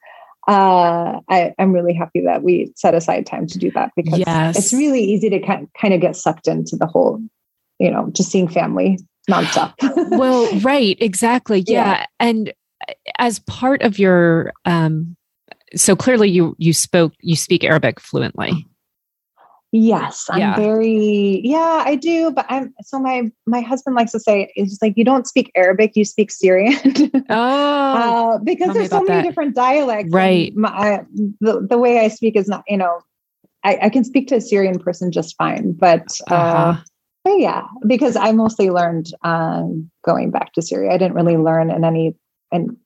[0.46, 4.58] uh, I, am really happy that we set aside time to do that because yes.
[4.58, 7.18] it's really easy to kind of get sucked into the whole
[7.78, 8.98] you know, just seeing family
[9.30, 9.74] nonstop.
[10.10, 11.64] well, right, exactly.
[11.66, 11.98] Yeah.
[11.98, 12.06] yeah.
[12.20, 12.52] And
[13.18, 15.16] as part of your um
[15.74, 18.66] so clearly you you spoke you speak Arabic fluently.
[19.76, 20.54] Yes, I'm yeah.
[20.54, 22.30] very yeah, I do.
[22.30, 25.96] But I'm so my my husband likes to say it's like you don't speak Arabic,
[25.96, 26.78] you speak Syrian.
[27.28, 29.24] oh, uh, because there's so many that.
[29.24, 30.12] different dialects.
[30.12, 30.54] Right.
[30.54, 31.04] My,
[31.40, 33.00] the the way I speak is not you know,
[33.64, 36.80] I, I can speak to a Syrian person just fine, but uh, uh-huh.
[37.26, 40.92] Yeah, because I mostly learned um, going back to Syria.
[40.92, 42.14] I didn't really learn in any
[42.52, 42.76] in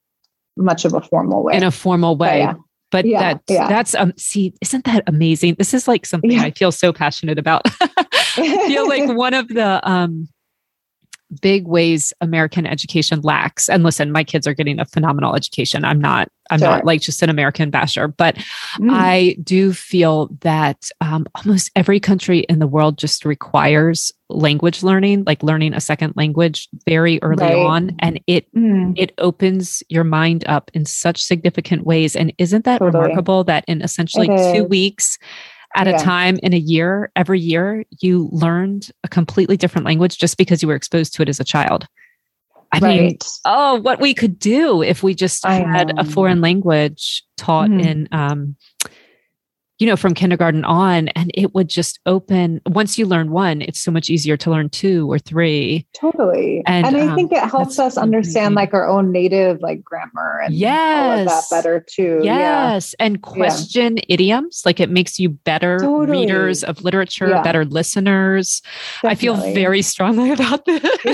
[0.56, 1.56] much of a formal way.
[1.56, 2.28] In a formal way.
[2.28, 2.54] But, yeah.
[2.90, 3.68] But yeah, that, yeah.
[3.68, 5.56] that's um see, isn't that amazing?
[5.58, 6.42] This is like something yeah.
[6.42, 7.62] I feel so passionate about.
[7.80, 10.28] I feel like one of the um
[11.40, 13.68] big ways American education lacks.
[13.68, 15.84] And listen, my kids are getting a phenomenal education.
[15.84, 16.68] I'm not, I'm sure.
[16.68, 18.36] not like just an American basher, but
[18.78, 18.90] mm.
[18.90, 25.24] I do feel that um, almost every country in the world just requires language learning,
[25.26, 27.56] like learning a second language very early right.
[27.56, 27.96] on.
[27.98, 28.94] And it, mm.
[28.96, 32.16] it opens your mind up in such significant ways.
[32.16, 33.02] And isn't that totally.
[33.02, 35.18] remarkable that in essentially two weeks,
[35.74, 35.96] at yeah.
[35.96, 40.62] a time in a year, every year, you learned a completely different language just because
[40.62, 41.86] you were exposed to it as a child.
[42.72, 43.00] I right.
[43.00, 46.02] mean, oh, what we could do if we just I had know.
[46.02, 47.80] a foreign language taught mm-hmm.
[47.80, 48.56] in um,
[49.78, 51.08] you know, from kindergarten on.
[51.08, 54.68] And it would just open once you learn one, it's so much easier to learn
[54.68, 55.86] two or three.
[55.98, 56.62] Totally.
[56.66, 60.40] And, and I um, think it helps us understand like our own native like grammar
[60.44, 61.04] and yes.
[61.04, 62.20] all of that better too.
[62.22, 62.94] Yes.
[62.98, 63.06] Yeah.
[63.06, 64.04] And question yeah.
[64.08, 64.62] idioms.
[64.64, 66.20] Like it makes you better totally.
[66.20, 67.42] readers of literature, yeah.
[67.42, 68.60] better listeners.
[69.02, 69.10] Definitely.
[69.10, 70.82] I feel very strongly about this.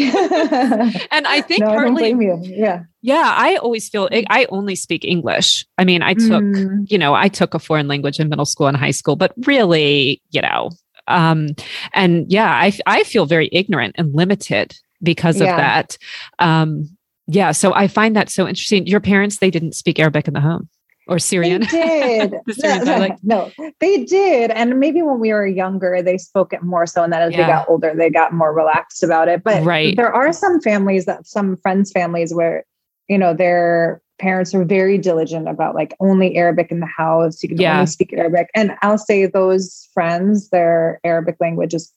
[1.10, 2.84] and I think no, partly, yeah.
[3.04, 5.66] Yeah, I always feel I only speak English.
[5.76, 6.90] I mean, I took, mm.
[6.90, 10.22] you know, I took a foreign language in middle school and high school, but really,
[10.30, 10.70] you know,
[11.06, 11.48] um,
[11.92, 15.50] and yeah, I, I feel very ignorant and limited because yeah.
[15.50, 15.98] of that.
[16.38, 16.96] Um,
[17.26, 18.86] yeah, so I find that so interesting.
[18.86, 20.70] Your parents, they didn't speak Arabic in the home
[21.06, 21.66] or Syrian?
[21.70, 22.30] They did.
[22.46, 24.50] the no, no, they did.
[24.50, 27.02] And maybe when we were younger, they spoke it more so.
[27.02, 27.42] And then as yeah.
[27.42, 29.42] they got older, they got more relaxed about it.
[29.44, 29.94] But right.
[29.96, 32.64] there are some families that some friends' families where,
[33.08, 37.42] you know, their parents are very diligent about like only Arabic in the house.
[37.42, 37.74] You can yeah.
[37.74, 38.48] only speak Arabic.
[38.54, 41.92] And I'll say those friends, their Arabic language is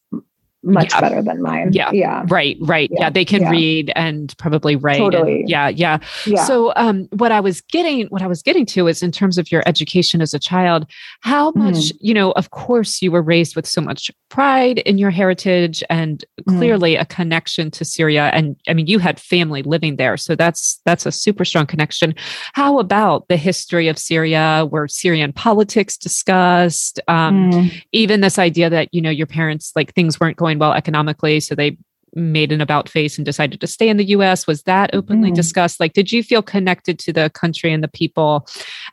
[0.67, 1.01] much yeah.
[1.01, 1.69] better than mine.
[1.71, 1.91] Yeah.
[1.91, 2.23] Yeah.
[2.27, 2.57] Right.
[2.61, 2.89] Right.
[2.91, 3.01] Yeah.
[3.01, 3.49] yeah they can yeah.
[3.49, 4.97] read and probably write.
[4.97, 5.41] Totally.
[5.41, 5.69] And yeah.
[5.69, 5.99] Yeah.
[6.25, 6.43] Yeah.
[6.43, 9.51] So um what I was getting what I was getting to is in terms of
[9.51, 10.85] your education as a child,
[11.21, 11.91] how much, mm.
[12.01, 16.23] you know, of course you were raised with so much pride in your heritage and
[16.41, 16.57] mm.
[16.57, 17.01] clearly mm.
[17.01, 18.29] a connection to Syria.
[18.33, 20.17] And I mean you had family living there.
[20.17, 22.13] So that's that's a super strong connection.
[22.53, 24.67] How about the history of Syria?
[24.69, 26.99] Were Syrian politics discussed?
[27.07, 27.83] Um, mm.
[27.91, 31.39] even this idea that, you know, your parents like things weren't going well economically.
[31.39, 31.77] So they
[32.13, 34.47] made an about face and decided to stay in the US.
[34.47, 35.35] Was that openly mm.
[35.35, 35.79] discussed?
[35.79, 38.47] Like, did you feel connected to the country and the people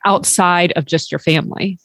[0.04, 1.78] outside of just your family?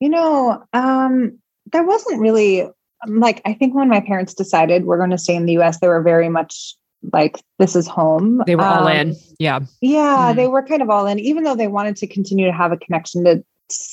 [0.00, 1.38] You know, um,
[1.72, 2.68] there wasn't really
[3.06, 5.88] like, I think when my parents decided we're going to stay in the US, they
[5.88, 6.74] were very much
[7.12, 8.42] like this is home.
[8.46, 9.16] They were um, all in.
[9.38, 9.60] Yeah.
[9.80, 10.36] Yeah, mm.
[10.36, 12.76] they were kind of all in, even though they wanted to continue to have a
[12.76, 13.44] connection to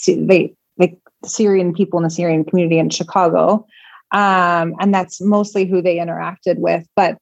[0.07, 3.65] they like Syrian people in the Syrian community in Chicago
[4.11, 7.17] um, and that's mostly who they interacted with but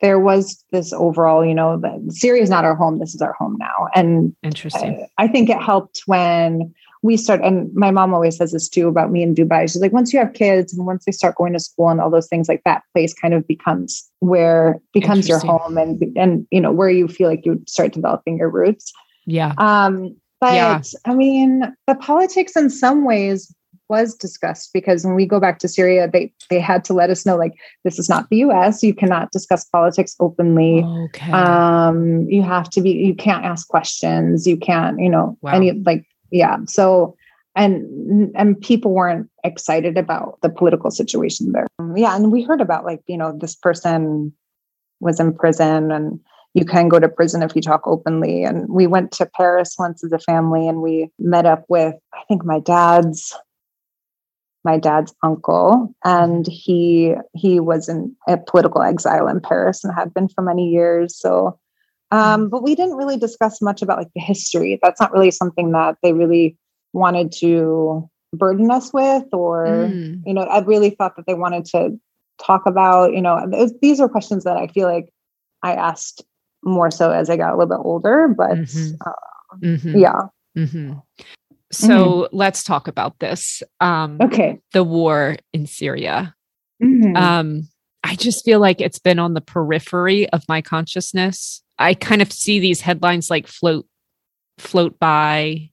[0.00, 3.32] there was this overall you know the syria is not our home this is our
[3.38, 3.88] home now.
[3.94, 5.06] And interesting.
[5.18, 8.88] I, I think it helped when we start and my mom always says this too
[8.88, 9.62] about me in dubai.
[9.62, 12.10] She's like once you have kids and once they start going to school and all
[12.10, 16.60] those things like that place kind of becomes where becomes your home and and you
[16.60, 18.92] know where you feel like you start developing your roots.
[19.26, 19.54] Yeah.
[19.58, 20.82] Um but yeah.
[21.06, 23.54] i mean the politics in some ways
[23.88, 27.26] was discussed because when we go back to Syria, they they had to let us
[27.26, 27.52] know like
[27.84, 28.82] this is not the U.S.
[28.82, 30.82] You cannot discuss politics openly.
[30.82, 31.32] Okay.
[31.32, 32.90] Um, you have to be.
[32.90, 34.46] You can't ask questions.
[34.46, 34.98] You can't.
[35.00, 35.52] You know wow.
[35.52, 36.58] any like yeah.
[36.66, 37.16] So
[37.56, 41.66] and and people weren't excited about the political situation there.
[41.94, 44.32] Yeah, and we heard about like you know this person
[45.00, 46.20] was in prison and
[46.54, 48.44] you can go to prison if you talk openly.
[48.44, 52.22] And we went to Paris once as a family and we met up with, I
[52.28, 53.36] think, my dad's
[54.64, 60.12] my dad's uncle and he he was in a political exile in paris and had
[60.14, 61.58] been for many years so
[62.10, 65.72] um, but we didn't really discuss much about like the history that's not really something
[65.72, 66.56] that they really
[66.92, 70.20] wanted to burden us with or mm.
[70.24, 71.98] you know i really thought that they wanted to
[72.40, 73.40] talk about you know
[73.80, 75.08] these are questions that i feel like
[75.62, 76.22] i asked
[76.62, 78.94] more so as i got a little bit older but mm-hmm.
[79.04, 79.98] Uh, mm-hmm.
[79.98, 80.22] yeah
[80.56, 80.94] mm-hmm.
[81.76, 82.36] So mm-hmm.
[82.36, 83.62] let's talk about this.
[83.80, 84.58] Um, okay.
[84.72, 86.34] The war in Syria.
[86.82, 87.16] Mm-hmm.
[87.16, 87.68] Um,
[88.02, 91.62] I just feel like it's been on the periphery of my consciousness.
[91.78, 93.86] I kind of see these headlines like float
[94.58, 95.70] float by.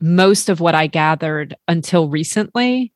[0.00, 2.92] Most of what I gathered until recently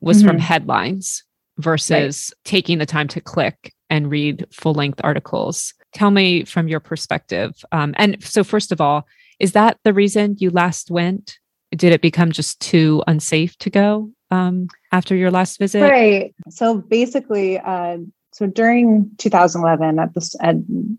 [0.00, 0.28] was mm-hmm.
[0.28, 1.22] from headlines
[1.58, 2.44] versus right.
[2.44, 5.74] taking the time to click and read full length articles.
[5.92, 7.54] Tell me from your perspective.
[7.72, 9.06] Um, and so, first of all,
[9.38, 11.38] is that the reason you last went?
[11.70, 15.82] Did it become just too unsafe to go um, after your last visit?
[15.82, 16.34] Right.
[16.48, 17.98] So basically, uh,
[18.36, 20.56] so during 2011, at the at,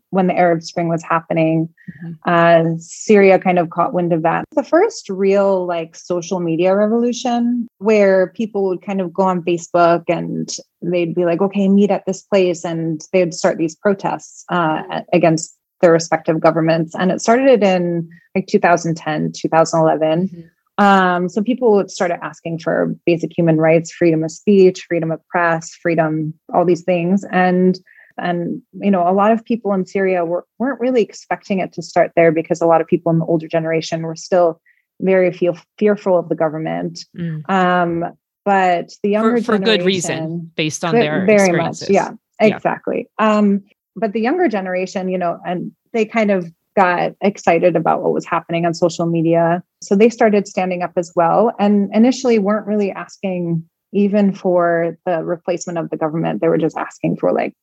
[0.09, 1.69] when the Arab Spring was happening,
[2.03, 2.13] mm-hmm.
[2.25, 4.45] uh, Syria kind of caught wind of that.
[4.55, 10.05] The first real like social media revolution, where people would kind of go on Facebook
[10.07, 10.49] and
[10.81, 15.55] they'd be like, "Okay, meet at this place," and they'd start these protests uh, against
[15.81, 16.95] their respective governments.
[16.95, 20.27] And it started in like 2010, 2011.
[20.27, 20.47] Mm-hmm.
[20.77, 25.73] Um, so people started asking for basic human rights, freedom of speech, freedom of press,
[25.73, 27.25] freedom, all these things.
[27.31, 27.79] And
[28.19, 31.81] and you know, a lot of people in Syria were, weren't really expecting it to
[31.81, 34.59] start there because a lot of people in the older generation were still
[35.01, 37.05] very feel fearful of the government.
[37.15, 37.47] Mm.
[37.49, 38.05] Um,
[38.43, 43.07] but the younger for, for good reason, based on their very much, yeah, exactly.
[43.19, 43.37] Yeah.
[43.37, 43.63] Um,
[43.95, 48.25] but the younger generation, you know, and they kind of got excited about what was
[48.25, 49.63] happening on social media.
[49.81, 55.23] So they started standing up as well and initially weren't really asking even for the
[55.23, 56.39] replacement of the government.
[56.39, 57.53] They were just asking for like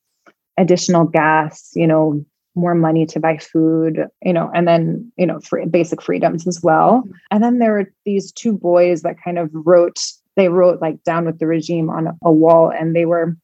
[0.57, 5.39] additional gas, you know, more money to buy food, you know, and then, you know,
[5.39, 7.01] free, basic freedoms as well.
[7.01, 7.11] Mm-hmm.
[7.31, 9.99] And then there were these two boys that kind of wrote,
[10.35, 13.37] they wrote like down with the regime on a, a wall and they were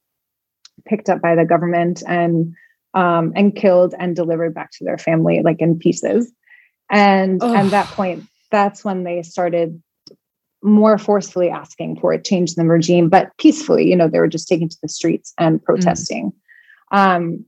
[0.85, 2.53] picked up by the government and
[2.93, 6.31] um, and killed and delivered back to their family like in pieces.
[6.89, 9.81] And at that point, that's when they started
[10.63, 13.89] more forcefully asking for a change in the regime, but peacefully.
[13.89, 15.63] You know, they were just taken to the streets and mm.
[15.63, 16.33] protesting.
[16.93, 16.97] Mm.
[16.97, 17.45] Um,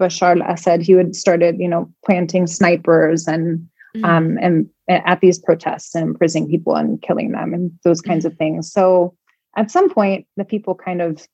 [0.00, 4.04] Bashar al-Assad, he had started, you know, planting snipers and mm.
[4.04, 8.28] um, and at these protests and imprisoning people and killing them and those kinds mm.
[8.28, 8.70] of things.
[8.70, 9.16] So
[9.56, 11.26] at some point, the people kind of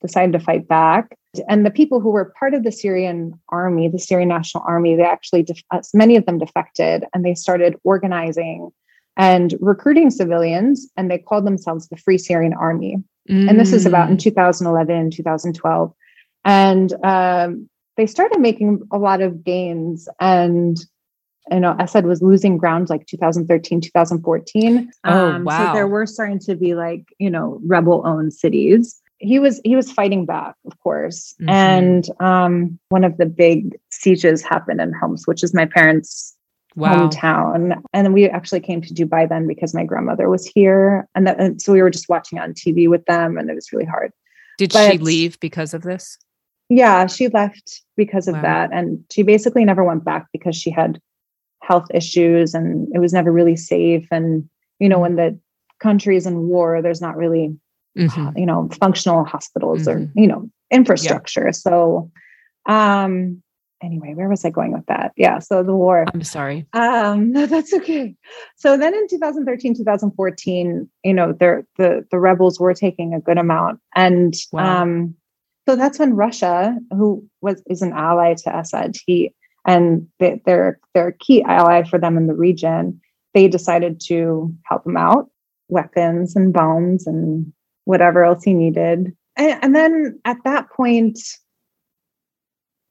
[0.00, 1.16] decided to fight back.
[1.48, 5.04] And the people who were part of the Syrian army, the Syrian National Army, they
[5.04, 8.70] actually, def- uh, many of them defected and they started organizing
[9.16, 13.02] and recruiting civilians, and they called themselves the Free Syrian Army.
[13.30, 13.48] Mm.
[13.48, 15.94] And this is about in 2011, 2012.
[16.44, 20.78] And um, they started making a lot of gains and
[21.50, 25.68] you know assad was losing ground like 2013 2014 oh, um, wow.
[25.68, 29.76] so there were starting to be like you know rebel owned cities he was he
[29.76, 31.34] was fighting back of course.
[31.40, 31.48] Mm-hmm.
[31.48, 36.36] and um, one of the big sieges happened in homs which is my parents
[36.76, 37.08] wow.
[37.08, 37.82] hometown.
[37.92, 41.08] And we actually came to dubai then because my grandmother was here.
[41.14, 43.72] And, that, and so we were just watching on tv with them and it was
[43.72, 44.12] really hard.
[44.58, 46.18] Did but, she leave because of this?
[46.68, 48.42] Yeah she left because of wow.
[48.42, 48.70] that.
[48.72, 51.00] And she basically never went back because she had
[51.62, 54.06] health issues and it was never really safe.
[54.10, 54.48] And
[54.78, 55.38] you know when the
[55.78, 57.54] country is in war there's not really
[57.96, 58.38] mm-hmm.
[58.38, 60.04] you know, functional hospitals mm-hmm.
[60.04, 61.52] or, you know, infrastructure.
[61.52, 62.10] So,
[62.66, 63.42] um,
[63.82, 65.12] anyway, where was I going with that?
[65.16, 65.38] Yeah.
[65.38, 66.04] So the war.
[66.12, 66.66] I'm sorry.
[66.72, 68.14] Um, no, that's okay.
[68.56, 73.38] So then in 2013, 2014, you know, the, the, the rebels were taking a good
[73.38, 73.80] amount.
[73.94, 74.82] And, wow.
[74.82, 75.14] um,
[75.68, 79.34] so that's when Russia, who was, is an ally to Assad, he,
[79.66, 83.00] and they, they're, they're a key ally for them in the region.
[83.34, 85.28] They decided to help him out,
[85.68, 87.52] weapons and bombs and
[87.86, 89.16] whatever else he needed.
[89.36, 91.18] And, and then at that point,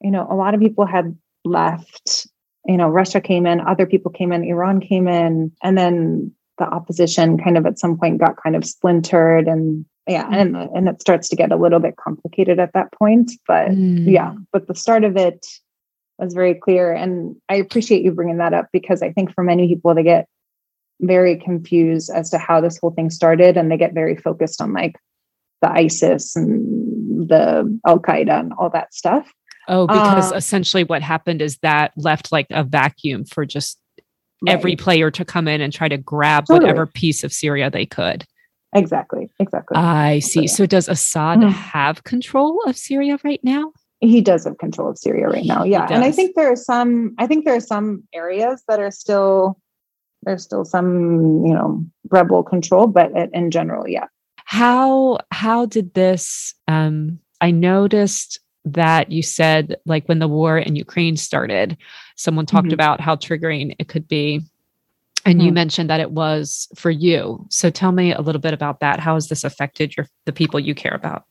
[0.00, 2.26] you know, a lot of people had left.
[2.66, 6.64] You know, Russia came in, other people came in, Iran came in, and then the
[6.64, 11.00] opposition kind of at some point got kind of splintered and yeah and and it
[11.00, 14.10] starts to get a little bit complicated at that point but mm.
[14.10, 15.46] yeah but the start of it
[16.18, 19.68] was very clear and i appreciate you bringing that up because i think for many
[19.68, 20.26] people they get
[21.00, 24.72] very confused as to how this whole thing started and they get very focused on
[24.72, 24.96] like
[25.62, 29.30] the ISIS and the Al Qaeda and all that stuff.
[29.68, 33.78] Oh, because um, essentially what happened is that left like a vacuum for just
[34.42, 34.54] right.
[34.54, 36.66] every player to come in and try to grab totally.
[36.66, 38.24] whatever piece of Syria they could.
[38.74, 39.30] Exactly.
[39.40, 39.76] Exactly.
[39.76, 40.46] I see.
[40.46, 41.48] So, so does Assad mm-hmm.
[41.48, 43.72] have control of Syria right now?
[44.00, 45.64] He does have control of Syria right now.
[45.64, 45.86] Yeah.
[45.90, 49.58] And I think there are some I think there are some areas that are still
[50.26, 54.06] there's still some you know rebel control but in general yeah.
[54.44, 60.76] How how did this um i noticed that you said like when the war in
[60.76, 61.76] ukraine started
[62.16, 62.74] someone talked mm-hmm.
[62.74, 64.42] about how triggering it could be
[65.24, 65.46] and mm-hmm.
[65.46, 67.44] you mentioned that it was for you.
[67.50, 69.00] So tell me a little bit about that.
[69.00, 71.24] How has this affected your the people you care about?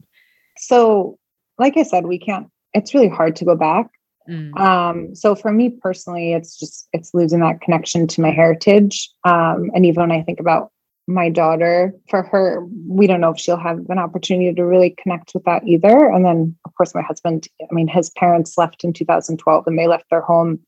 [0.58, 1.18] So
[1.58, 3.88] like i said we can't it's really hard to go back
[4.30, 4.60] Mm.
[4.60, 9.10] Um, so for me personally, it's just it's losing that connection to my heritage.
[9.24, 10.72] Um, and even when I think about
[11.08, 15.34] my daughter, for her, we don't know if she'll have an opportunity to really connect
[15.34, 16.10] with that either.
[16.10, 19.88] And then of course my husband, I mean, his parents left in 2012 and they
[19.88, 20.60] left their home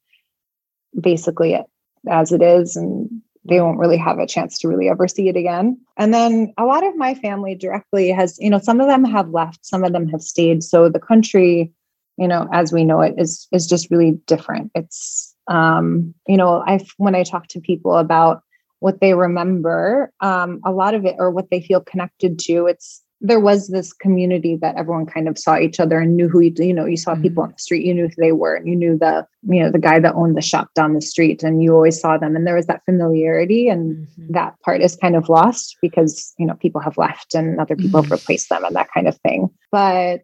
[0.99, 1.59] basically
[2.07, 3.09] as it is and
[3.45, 5.79] they won't really have a chance to really ever see it again.
[5.95, 9.29] And then a lot of my family directly has, you know, some of them have
[9.29, 10.63] left, some of them have stayed.
[10.63, 11.71] So the country
[12.17, 16.63] you know as we know it is is just really different it's um you know
[16.67, 18.41] i when i talk to people about
[18.79, 23.03] what they remember um a lot of it or what they feel connected to it's
[23.19, 26.53] there was this community that everyone kind of saw each other and knew who you,
[26.57, 27.23] you know you saw mm-hmm.
[27.23, 29.71] people on the street you knew who they were and you knew the you know
[29.71, 32.45] the guy that owned the shop down the street and you always saw them and
[32.45, 34.33] there was that familiarity and mm-hmm.
[34.33, 38.01] that part is kind of lost because you know people have left and other people
[38.01, 38.11] mm-hmm.
[38.11, 40.23] have replaced them and that kind of thing but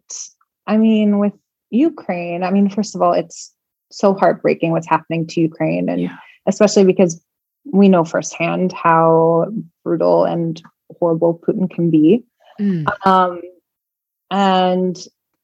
[0.66, 1.34] i mean with
[1.74, 3.52] Ukraine, I mean, first of all, it's
[3.90, 6.16] so heartbreaking what's happening to Ukraine, and yeah.
[6.46, 7.22] especially because
[7.72, 9.46] we know firsthand how
[9.84, 10.62] brutal and
[10.98, 12.24] horrible Putin can be.
[12.60, 12.86] Mm.
[13.06, 13.40] Um,
[14.30, 14.96] and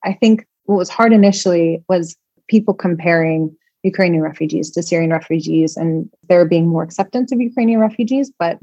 [0.04, 2.16] I think what was hard initially was
[2.48, 8.30] people comparing Ukrainian refugees, to Syrian refugees, and there being more acceptance of Ukrainian refugees.
[8.38, 8.58] But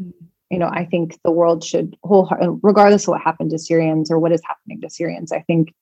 [0.49, 2.29] you know, I think the world should whole,
[2.63, 5.73] regardless of what happened to Syrians or what is happening to Syrians, I think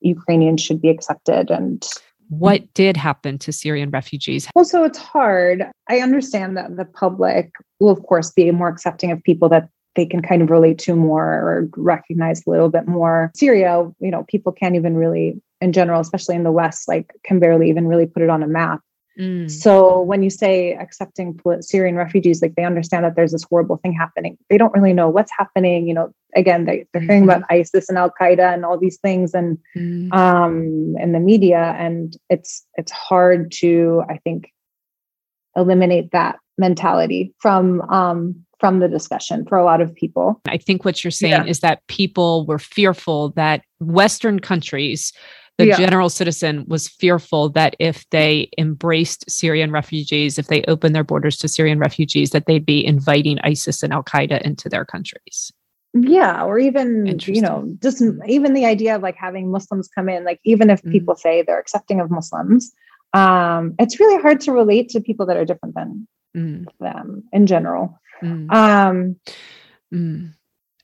[0.00, 1.86] Ukrainians should be accepted and
[2.28, 4.48] what did happen to Syrian refugees?
[4.54, 5.64] Well, so it's hard.
[5.88, 10.06] I understand that the public will, of course, be more accepting of people that they
[10.06, 13.30] can kind of relate to more or recognize a little bit more.
[13.34, 17.40] Syria, you know, people can't even really, in general, especially in the West, like can
[17.40, 18.80] barely even really put it on a map.
[19.18, 19.50] Mm.
[19.50, 23.92] So when you say accepting Syrian refugees, like they understand that there's this horrible thing
[23.92, 24.36] happening.
[24.50, 25.88] They don't really know what's happening.
[25.88, 27.60] You know, again, they, are hearing about mm-hmm.
[27.60, 30.12] ISIS and Al Qaeda and all these things, and mm.
[30.12, 34.52] um, in the media, and it's it's hard to, I think,
[35.56, 40.40] eliminate that mentality from um, from the discussion for a lot of people.
[40.46, 41.44] I think what you're saying yeah.
[41.44, 45.12] is that people were fearful that Western countries
[45.58, 45.76] the yeah.
[45.76, 51.38] general citizen was fearful that if they embraced Syrian refugees, if they opened their borders
[51.38, 55.52] to Syrian refugees, that they'd be inviting ISIS and Al Qaeda into their countries.
[55.94, 60.24] Yeah, or even you know, just even the idea of like having Muslims come in,
[60.24, 60.92] like even if mm.
[60.92, 62.72] people say they're accepting of Muslims,
[63.14, 66.66] um, it's really hard to relate to people that are different than mm.
[66.80, 67.98] them in general.
[68.22, 68.52] Mm.
[68.52, 69.16] Um,
[69.94, 70.34] mm.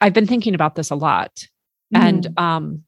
[0.00, 1.46] I've been thinking about this a lot,
[1.92, 2.42] and mm.
[2.42, 2.84] um,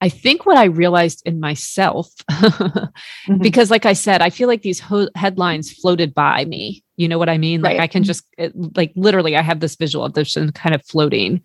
[0.00, 3.38] I think what I realized in myself, mm-hmm.
[3.38, 6.82] because like I said, I feel like these ho- headlines floated by me.
[6.96, 7.60] You know what I mean?
[7.60, 7.78] Like.
[7.80, 11.42] I can just, it, like literally, I have this visual of this kind of floating.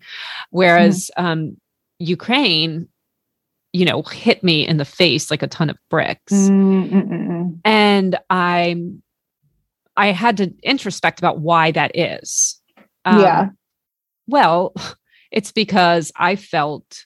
[0.50, 1.26] Whereas mm-hmm.
[1.26, 1.56] um,
[1.98, 2.88] Ukraine,
[3.72, 6.32] you know, hit me in the face like a ton of bricks.
[6.32, 7.58] Mm-mm-mm.
[7.64, 9.02] And I'm,
[9.96, 12.60] I had to introspect about why that is.
[13.04, 13.48] Um, yeah.
[14.26, 14.74] Well,
[15.30, 17.04] it's because I felt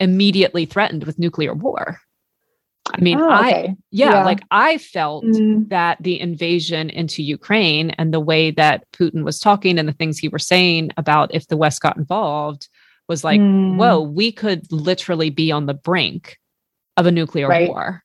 [0.00, 1.98] immediately threatened with nuclear war.
[2.92, 3.34] I mean, oh, okay.
[3.34, 5.68] I yeah, yeah, like I felt mm.
[5.70, 10.18] that the invasion into Ukraine and the way that Putin was talking and the things
[10.18, 12.68] he was saying about if the West got involved
[13.08, 13.76] was like, mm.
[13.76, 16.38] whoa, we could literally be on the brink
[16.96, 17.68] of a nuclear right.
[17.68, 18.02] war.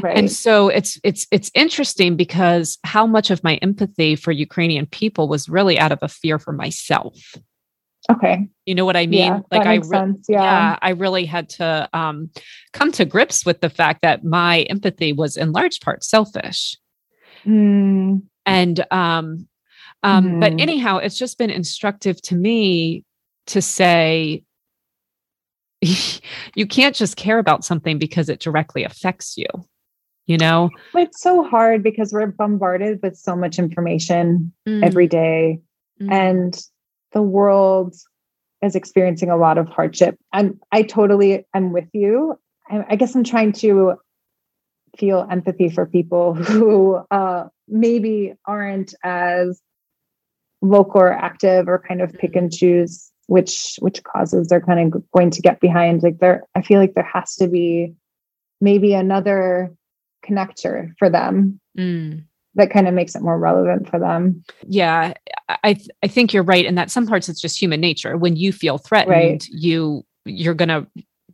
[0.00, 0.16] Right.
[0.16, 5.28] And so it's it's it's interesting because how much of my empathy for Ukrainian people
[5.28, 7.14] was really out of a fear for myself.
[8.10, 8.48] Okay.
[8.64, 9.18] You know what I mean?
[9.18, 10.42] Yeah, like I re- yeah.
[10.42, 12.30] yeah, I really had to um
[12.72, 16.76] come to grips with the fact that my empathy was in large part selfish.
[17.44, 18.22] Mm.
[18.46, 19.48] And um
[20.02, 20.40] um mm.
[20.40, 23.04] but anyhow, it's just been instructive to me
[23.48, 24.42] to say
[26.54, 29.46] you can't just care about something because it directly affects you.
[30.26, 30.68] You know?
[30.94, 34.84] It's so hard because we're bombarded with so much information mm.
[34.84, 35.60] every day.
[36.02, 36.12] Mm.
[36.12, 36.62] And
[37.12, 37.94] the world
[38.62, 40.18] is experiencing a lot of hardship.
[40.32, 42.38] And I totally am with you.
[42.68, 43.94] I, I guess I'm trying to
[44.98, 49.60] feel empathy for people who uh, maybe aren't as
[50.60, 55.02] local or active or kind of pick and choose which which causes they're kind of
[55.12, 57.94] going to get behind like there i feel like there has to be
[58.60, 59.72] maybe another
[60.26, 62.24] connector for them mm
[62.58, 64.44] that kind of makes it more relevant for them.
[64.66, 65.14] Yeah,
[65.48, 68.16] I th- I think you're right in that some parts it's just human nature.
[68.16, 69.46] When you feel threatened, right.
[69.50, 70.86] you you're gonna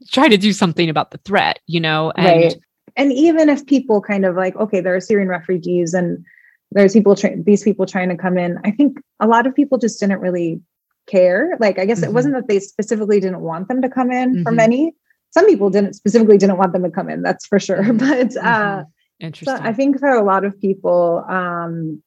[0.09, 2.13] try to do something about the threat, you know.
[2.17, 2.57] And right.
[2.97, 6.25] And even if people kind of like, okay, there are Syrian refugees and
[6.71, 8.59] there's people tra- these people trying to come in.
[8.65, 10.61] I think a lot of people just didn't really
[11.07, 11.57] care.
[11.59, 12.11] Like I guess mm-hmm.
[12.11, 14.43] it wasn't that they specifically didn't want them to come in mm-hmm.
[14.45, 14.93] for many.
[15.31, 17.83] Some people didn't specifically didn't want them to come in, that's for sure.
[17.93, 18.91] But uh mm-hmm.
[19.21, 19.57] Interesting.
[19.57, 22.03] So I think for a lot of people, um,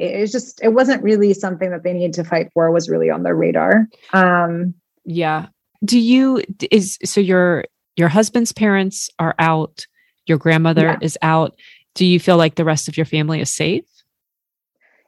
[0.00, 2.70] it's just it wasn't really something that they needed to fight for.
[2.70, 3.86] Was really on their radar.
[4.12, 4.74] Um,
[5.04, 5.46] yeah.
[5.84, 7.64] Do you is so your
[7.96, 9.86] your husband's parents are out,
[10.26, 10.98] your grandmother yeah.
[11.00, 11.58] is out.
[11.94, 13.84] Do you feel like the rest of your family is safe?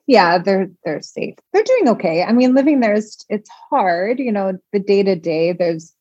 [0.07, 1.34] Yeah, they're they're safe.
[1.53, 2.22] They're doing okay.
[2.22, 4.18] I mean, living there is it's hard.
[4.18, 5.53] You know, the day to day.
[5.53, 5.95] There's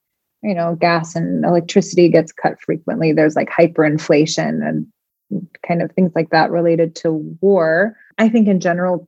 [0.44, 3.14] you know, gas and electricity gets cut frequently.
[3.14, 4.88] There's like hyperinflation and
[5.68, 7.12] kind of things like that related to
[7.42, 7.96] war.
[8.18, 9.08] I think in general,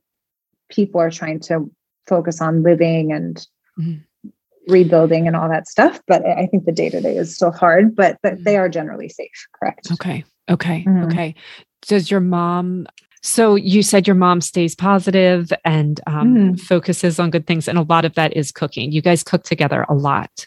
[0.68, 1.70] people are trying to
[2.06, 3.46] focus on living and
[3.78, 4.28] mm-hmm.
[4.68, 6.00] rebuilding and all that stuff.
[6.06, 9.08] But I think the day to day is still hard, but, but they are generally
[9.08, 9.46] safe.
[9.58, 9.90] Correct.
[9.92, 10.24] Okay.
[10.50, 10.84] Okay.
[10.86, 11.04] Mm-hmm.
[11.04, 11.34] Okay.
[11.82, 12.86] Does your mom
[13.24, 16.60] so you said your mom stays positive and um, mm.
[16.60, 18.92] focuses on good things, and a lot of that is cooking.
[18.92, 20.46] You guys cook together a lot.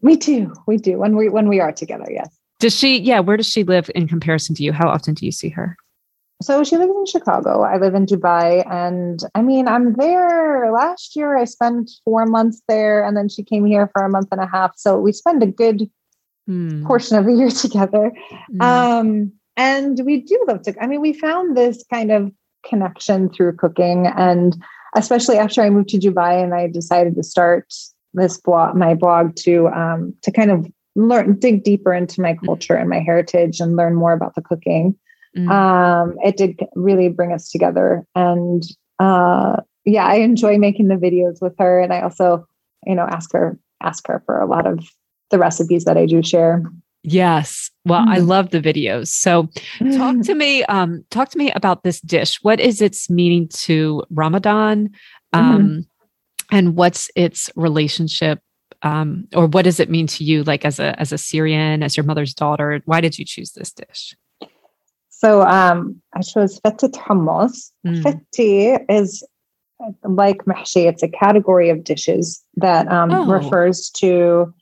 [0.00, 0.54] We do.
[0.66, 2.06] We do when we when we are together.
[2.10, 2.37] Yes.
[2.58, 2.98] Does she?
[3.00, 3.20] Yeah.
[3.20, 4.72] Where does she live in comparison to you?
[4.72, 5.76] How often do you see her?
[6.40, 7.62] So she lives in Chicago.
[7.62, 10.70] I live in Dubai, and I mean, I'm there.
[10.72, 14.28] Last year, I spent four months there, and then she came here for a month
[14.30, 14.72] and a half.
[14.76, 15.90] So we spend a good
[16.48, 16.84] mm.
[16.84, 18.12] portion of the year together.
[18.52, 18.62] Mm.
[18.62, 22.30] Um, and we do love to, I mean, we found this kind of
[22.64, 24.06] connection through cooking.
[24.06, 24.56] And
[24.94, 27.72] especially after I moved to Dubai and I decided to start
[28.14, 30.66] this blog, my blog to, um, to kind of
[30.98, 32.44] learn, dig deeper into my mm.
[32.44, 34.96] culture and my heritage and learn more about the cooking.
[35.36, 35.50] Mm.
[35.50, 38.04] Um, it did really bring us together.
[38.14, 38.64] And
[38.98, 41.80] uh, yeah, I enjoy making the videos with her.
[41.80, 42.46] And I also,
[42.84, 44.84] you know, ask her, ask her for a lot of
[45.30, 46.62] the recipes that I do share.
[47.04, 47.70] Yes.
[47.84, 48.08] Well, mm.
[48.08, 49.08] I love the videos.
[49.08, 49.48] So
[49.96, 52.38] talk to me, um, talk to me about this dish.
[52.42, 54.90] What is its meaning to Ramadan?
[55.32, 55.86] Um, mm.
[56.50, 58.40] and what's its relationship
[58.82, 61.96] um, or what does it mean to you like as a as a Syrian, as
[61.96, 62.80] your mother's daughter?
[62.84, 64.16] Why did you choose this dish?
[65.10, 67.72] So um, I chose fatteh hummus.
[67.86, 68.02] Mm.
[68.02, 69.26] Fatteh is
[70.04, 70.86] like mahshi.
[70.86, 73.26] It's a category of dishes that um, oh.
[73.26, 74.54] refers to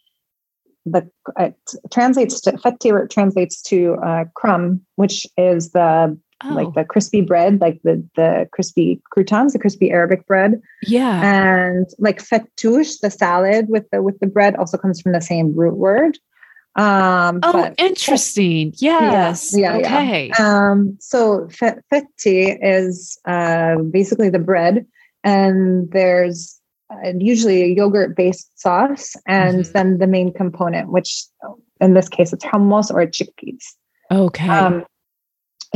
[0.86, 1.08] the
[1.38, 1.56] it
[1.92, 6.54] translates to fatteh translates to uh, crumb, which is the oh.
[6.54, 10.60] like the crispy bread, like the the crispy croutons, the crispy Arabic bread.
[10.82, 15.20] Yeah, and like fattoush, the salad with the with the bread, also comes from the
[15.20, 16.18] same root word.
[16.76, 18.74] Um, oh, but, interesting.
[18.76, 19.56] Yes.
[19.56, 19.78] Yeah.
[19.78, 20.28] yeah okay.
[20.38, 20.70] Yeah.
[20.70, 24.86] Um, so fatteh is uh, basically the bread,
[25.24, 26.60] and there's
[26.90, 29.72] uh, usually a yogurt based sauce, and mm-hmm.
[29.72, 31.24] then the main component, which
[31.80, 33.64] in this case it's hummus or chickpeas.
[34.10, 34.48] Okay.
[34.48, 34.84] Um,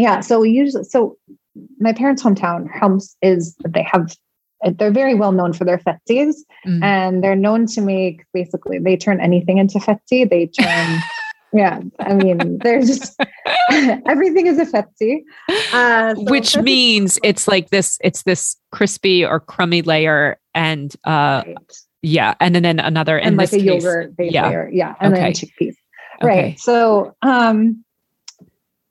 [0.01, 0.21] yeah.
[0.21, 1.17] So we usually so
[1.79, 4.15] my parents' hometown, Homs, is they have
[4.77, 6.35] they're very well known for their fattehs
[6.67, 6.83] mm.
[6.83, 10.99] and they're known to make basically they turn anything into fatteh they turn
[11.55, 13.19] yeah i mean there's just
[14.07, 15.23] everything is a fatteh
[15.73, 21.43] uh, so which means it's like this it's this crispy or crummy layer and uh
[21.47, 21.57] right.
[22.03, 24.47] yeah and then, then another and like a case, yogurt yeah.
[24.47, 25.23] layer yeah and okay.
[25.23, 25.75] then chickpeas
[26.23, 26.57] right okay.
[26.59, 27.83] so um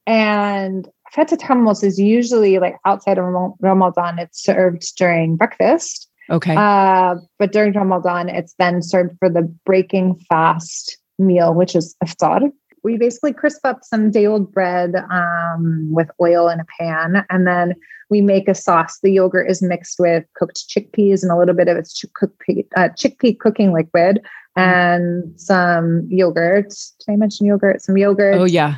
[0.08, 3.26] and fatteh hummus is usually like outside of
[3.60, 6.10] Ramadan, it's served during breakfast.
[6.30, 6.56] Okay.
[6.56, 12.52] Uh, but during Ramadan, it's then served for the breaking fast meal, which is iftar.
[12.84, 17.46] We basically crisp up some day old bread um, with oil in a pan, and
[17.46, 17.74] then
[18.10, 19.00] we make a sauce.
[19.02, 22.90] The yogurt is mixed with cooked chickpeas and a little bit of its chickpea, uh,
[22.90, 24.22] chickpea cooking liquid
[24.56, 26.70] and some yogurt.
[26.70, 27.82] Did I mention yogurt?
[27.82, 28.36] Some yogurt.
[28.36, 28.78] Oh, yeah.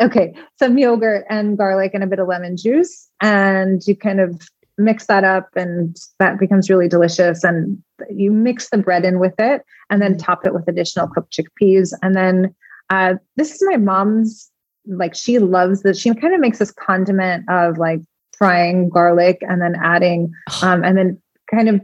[0.00, 0.34] Okay.
[0.58, 3.08] Some yogurt and garlic and a bit of lemon juice.
[3.20, 7.42] And you kind of mix that up and that becomes really delicious.
[7.44, 11.32] And you mix the bread in with it and then top it with additional cooked
[11.32, 11.94] chickpeas.
[12.02, 12.54] And then
[12.90, 14.50] uh, this is my mom's,
[14.86, 15.98] like, she loves this.
[15.98, 18.00] She kind of makes this condiment of like
[18.36, 20.30] frying garlic and then adding,
[20.62, 21.80] um, and then kind of,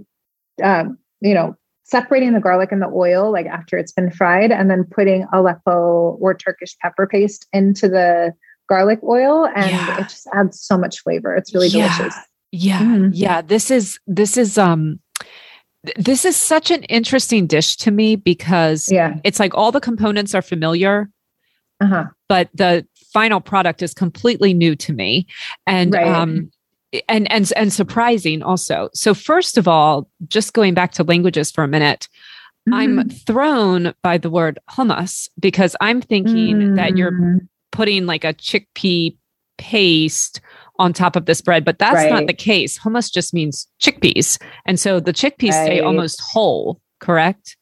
[0.63, 0.85] uh,
[1.21, 1.57] you know,
[1.93, 6.17] separating the garlic and the oil like after it's been fried and then putting Aleppo
[6.19, 8.33] or Turkish pepper paste into the
[8.67, 10.01] garlic oil and yeah.
[10.01, 11.37] it just adds so much flavor.
[11.37, 11.95] It's really yeah.
[11.99, 12.19] delicious.
[12.51, 12.81] Yeah.
[12.81, 13.11] Mm-hmm.
[13.13, 15.01] Yeah, this is this is um
[15.97, 19.17] this is such an interesting dish to me because yeah.
[19.23, 21.11] it's like all the components are familiar.
[21.81, 22.07] Uh-huh.
[22.27, 25.27] But the final product is completely new to me.
[25.67, 26.07] And right.
[26.07, 26.51] um
[27.09, 28.89] and and and surprising also.
[28.95, 32.09] So first of all, just going back to languages for a minute,
[32.69, 32.75] mm-hmm.
[32.75, 36.75] I'm thrown by the word hummus because I'm thinking mm-hmm.
[36.77, 37.49] that you're mm.
[37.71, 39.17] putting like a chickpea
[39.59, 40.41] paste
[40.79, 42.11] on top of this bread, but that's right.
[42.11, 42.79] not the case.
[42.79, 44.41] Hummus just means chickpeas.
[44.67, 45.67] And so the chickpeas right.
[45.67, 47.57] stay almost whole, correct?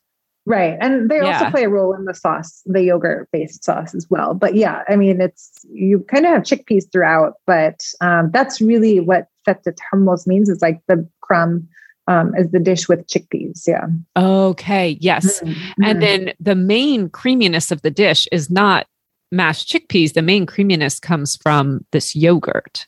[0.47, 0.77] Right.
[0.81, 1.39] And they yeah.
[1.39, 4.35] also play a role in the sauce, the yogurt based sauce as well.
[4.35, 9.01] But yeah, I mean, it's, you kind of have chickpeas throughout, but um, that's really
[9.01, 11.69] what fatteh hummus means is like the crumb
[12.09, 13.69] um, is the dish with chickpeas.
[13.69, 13.87] Yeah.
[14.17, 14.97] Okay.
[15.01, 15.41] Yes.
[15.41, 15.85] Mm-hmm.
[15.85, 18.87] And then the main creaminess of the dish is not
[19.31, 20.15] mashed chickpeas.
[20.15, 22.87] The main creaminess comes from this yogurt.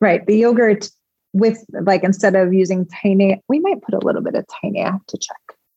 [0.00, 0.24] Right.
[0.26, 0.90] The yogurt
[1.32, 4.44] with like, instead of using tahini, we might put a little bit of.
[4.62, 5.36] I have to check.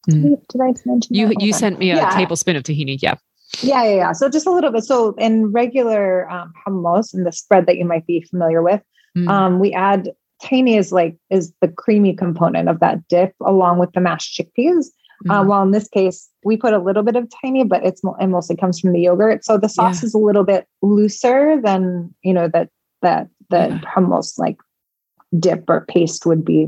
[0.09, 0.35] Mm.
[0.47, 1.31] Did I mention you?
[1.39, 2.09] You sent me a yeah.
[2.11, 2.97] tablespoon of tahini.
[3.01, 3.15] Yeah.
[3.61, 4.11] Yeah, yeah, yeah.
[4.13, 4.83] So just a little bit.
[4.83, 8.81] So in regular um, hummus and the spread that you might be familiar with,
[9.17, 9.27] mm.
[9.27, 10.09] um, we add
[10.41, 14.87] tahini is like is the creamy component of that dip along with the mashed chickpeas.
[15.25, 15.29] Mm.
[15.29, 18.27] Uh, while in this case, we put a little bit of tahini, but it's it
[18.27, 19.45] mostly comes from the yogurt.
[19.45, 20.07] So the sauce yeah.
[20.07, 22.69] is a little bit looser than you know that
[23.01, 23.79] that the yeah.
[23.81, 24.57] hummus like
[25.37, 26.67] dip or paste would be.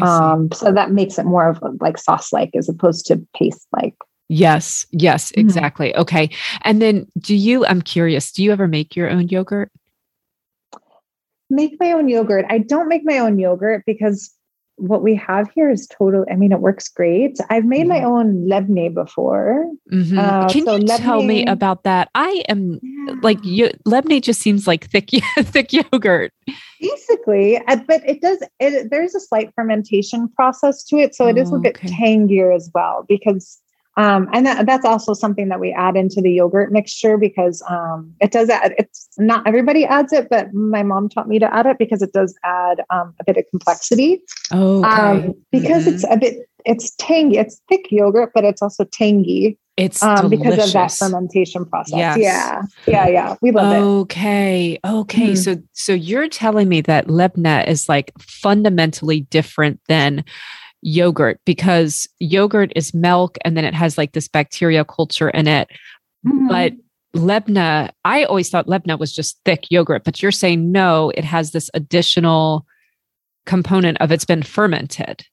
[0.00, 3.94] Um, so that makes it more of like sauce like as opposed to paste like.
[4.28, 5.40] Yes, yes, mm-hmm.
[5.40, 5.90] exactly.
[5.90, 6.00] Mm-hmm.
[6.02, 6.30] Okay.
[6.62, 9.70] And then do you, I'm curious, do you ever make your own yogurt?
[11.50, 12.46] Make my own yogurt.
[12.48, 14.32] I don't make my own yogurt because
[14.80, 16.24] what we have here is total.
[16.30, 17.38] I mean, it works great.
[17.50, 17.88] I've made mm-hmm.
[17.88, 19.70] my own lebne before.
[19.92, 20.18] Mm-hmm.
[20.18, 22.08] Uh, Can so you lebne, tell me about that?
[22.14, 23.14] I am yeah.
[23.22, 26.32] like you, lebne just seems like thick, thick yogurt.
[26.80, 28.42] Basically, uh, but it does.
[28.58, 31.88] It, there's a slight fermentation process to it, so it is a bit okay.
[31.88, 33.60] tangier as well because
[33.96, 38.14] um, and that, that's also something that we add into the yogurt mixture because um,
[38.20, 41.66] it does add, it's not everybody adds it, but my mom taught me to add
[41.66, 44.22] it because it does add um, a bit of complexity.
[44.52, 44.88] Oh, okay.
[44.88, 45.94] Um, because mm-hmm.
[45.94, 49.58] it's a bit, it's tangy, it's thick yogurt, but it's also tangy.
[49.76, 51.96] It's um, because of that fermentation process.
[51.96, 52.18] Yes.
[52.18, 52.62] Yeah.
[52.86, 53.08] Yeah.
[53.08, 53.36] Yeah.
[53.40, 54.74] We love okay.
[54.74, 54.80] it.
[54.84, 54.98] Okay.
[55.00, 55.26] Okay.
[55.28, 55.34] Mm-hmm.
[55.34, 60.24] So, so you're telling me that lebne is like fundamentally different than
[60.82, 65.68] yogurt because yogurt is milk and then it has like this bacteria culture in it.
[66.26, 66.48] Mm-hmm.
[66.48, 66.72] But
[67.14, 71.50] Lebna, I always thought Lebna was just thick yogurt, but you're saying no, it has
[71.50, 72.66] this additional
[73.46, 75.24] component of it's been fermented.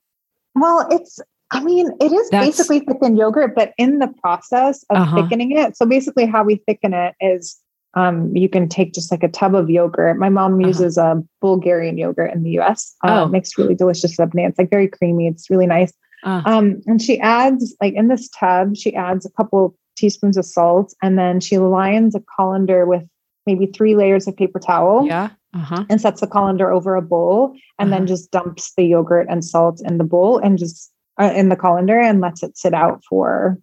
[0.55, 1.19] Well, it's
[1.51, 5.21] I mean, it is That's, basically thickened yogurt, but in the process of uh-huh.
[5.21, 5.77] thickening it.
[5.77, 7.57] So basically, how we thicken it is
[7.97, 10.19] um, you can take just like a tub of yogurt.
[10.19, 10.67] My mom uh-huh.
[10.67, 12.95] uses a Bulgarian yogurt in the US.
[13.03, 13.27] Uh, oh.
[13.27, 14.47] makes really delicious lebne.
[14.47, 15.25] It's like very creamy.
[15.25, 15.91] It's really nice.
[16.23, 16.43] Uh.
[16.45, 20.93] Um, and she adds like in this tub, she adds a couple teaspoons of salt,
[21.01, 23.03] and then she lines a colander with
[23.47, 25.07] maybe three layers of paper towel.
[25.07, 25.29] Yeah.
[25.55, 25.85] Uh-huh.
[25.89, 27.97] And sets the colander over a bowl, and uh-huh.
[27.97, 31.55] then just dumps the yogurt and salt in the bowl, and just uh, in the
[31.55, 33.57] colander, and lets it sit out for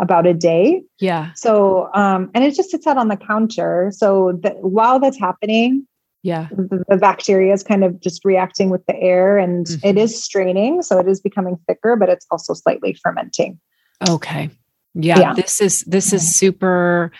[0.00, 0.82] about a day.
[0.98, 1.32] Yeah.
[1.34, 3.92] So, um, and it just sits out on the counter.
[3.94, 5.86] So that while that's happening,
[6.22, 9.86] yeah, the, the, bacteria is kind of just reacting with the air and mm-hmm.
[9.86, 10.82] it is straining.
[10.82, 13.58] So it is becoming thicker, but it's also slightly fermenting.
[14.06, 14.50] Okay.
[14.94, 15.34] Yeah, yeah.
[15.34, 17.12] This is, this is super,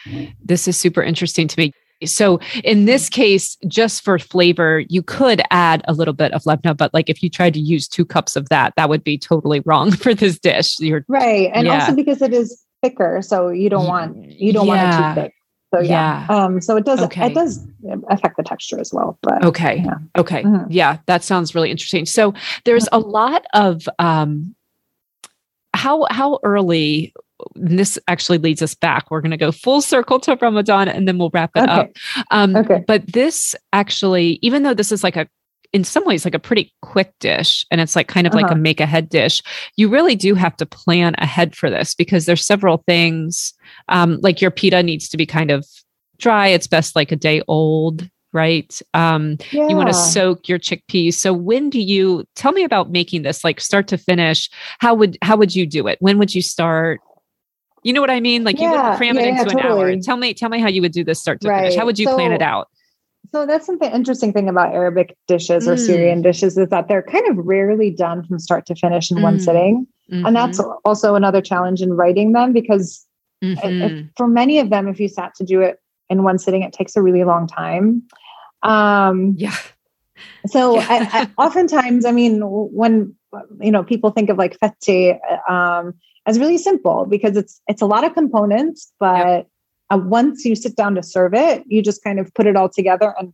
[0.45, 1.73] this is super interesting to me.
[2.05, 6.77] So in this case, just for flavor, you could add a little bit of lebna,
[6.77, 9.61] but like if you tried to use two cups of that, that would be totally
[9.61, 10.79] wrong for this dish.
[10.81, 11.51] You're right.
[11.55, 11.81] And yeah.
[11.81, 14.75] also because it is thicker, so you don't want you don't yeah.
[14.75, 15.35] want it too thick.
[15.73, 16.27] So yeah.
[16.29, 16.37] yeah.
[16.37, 17.27] Um, so it does okay.
[17.27, 17.67] it does
[18.09, 19.19] affect the texture as well.
[19.23, 19.83] But okay.
[19.85, 19.95] Yeah.
[20.19, 20.43] Okay.
[20.43, 20.71] Mm-hmm.
[20.71, 22.07] Yeah, that sounds really interesting.
[22.07, 24.55] So there's a lot of um
[25.75, 27.15] how how early
[27.55, 29.11] this actually leads us back.
[29.11, 31.73] We're going to go full circle to Ramadan and then we'll wrap it okay.
[31.73, 31.91] up.
[32.31, 32.85] Um, okay.
[32.87, 35.27] But this actually, even though this is like a
[35.73, 38.43] in some ways like a pretty quick dish and it's like kind of uh-huh.
[38.43, 38.61] like a uh-huh.
[38.61, 39.43] make ahead dish
[39.77, 43.53] you really do have to plan ahead for this because there's several things
[43.89, 45.67] um, like your pita needs to be kind of
[46.19, 49.69] dry it's best like a day old right um, yeah.
[49.69, 53.45] you want to soak your chickpeas so when do you tell me about making this
[53.45, 54.49] like start to finish
[54.79, 57.01] how would how would you do it when would you start
[57.83, 58.45] you know what I mean?
[58.45, 59.97] Like yeah, you would cram yeah, it into an hour.
[59.97, 61.61] Tell me, tell me how you would do this start to right.
[61.61, 61.77] finish.
[61.77, 62.69] How would you so, plan it out?
[63.33, 65.79] So that's something interesting thing about Arabic dishes or mm.
[65.79, 69.23] Syrian dishes is that they're kind of rarely done from start to finish in mm.
[69.23, 69.87] one sitting.
[70.11, 70.27] Mm-hmm.
[70.27, 73.07] And that's also another challenge in writing them because
[73.43, 73.83] mm-hmm.
[73.83, 76.73] if, for many of them, if you sat to do it in one sitting, it
[76.73, 78.03] takes a really long time.
[78.63, 79.55] Um, yeah.
[80.49, 83.15] So I, I, oftentimes, I mean, when
[83.61, 85.19] you know people think of like fatteh
[85.49, 85.95] um,
[86.27, 89.50] as really simple because it's it's a lot of components, but yep
[89.91, 92.69] uh, once you sit down to serve it, you just kind of put it all
[92.69, 93.33] together and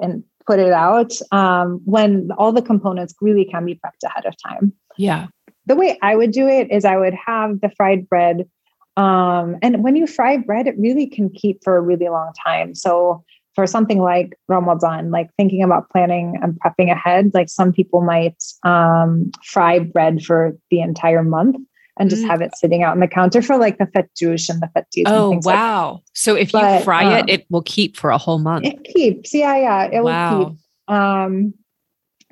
[0.00, 1.12] and put it out.
[1.32, 4.72] Um, when all the components really can be prepped ahead of time.
[4.96, 5.28] Yeah.
[5.66, 8.48] The way I would do it is I would have the fried bread.
[8.96, 12.74] Um, and when you fry bread, it really can keep for a really long time.
[12.74, 13.24] So
[13.54, 18.42] for something like Ramadan, like thinking about planning and prepping ahead, like some people might
[18.64, 21.56] um, fry bread for the entire month
[21.98, 22.28] and just mm.
[22.28, 25.04] have it sitting out on the counter for like the fattoush and the fettush.
[25.06, 25.92] Oh, wow.
[25.92, 28.66] Like so if but, you fry um, it, it will keep for a whole month.
[28.66, 29.32] It keeps.
[29.32, 29.56] Yeah.
[29.56, 29.84] Yeah.
[29.92, 30.38] It wow.
[30.38, 30.58] will keep.
[30.88, 31.54] Um,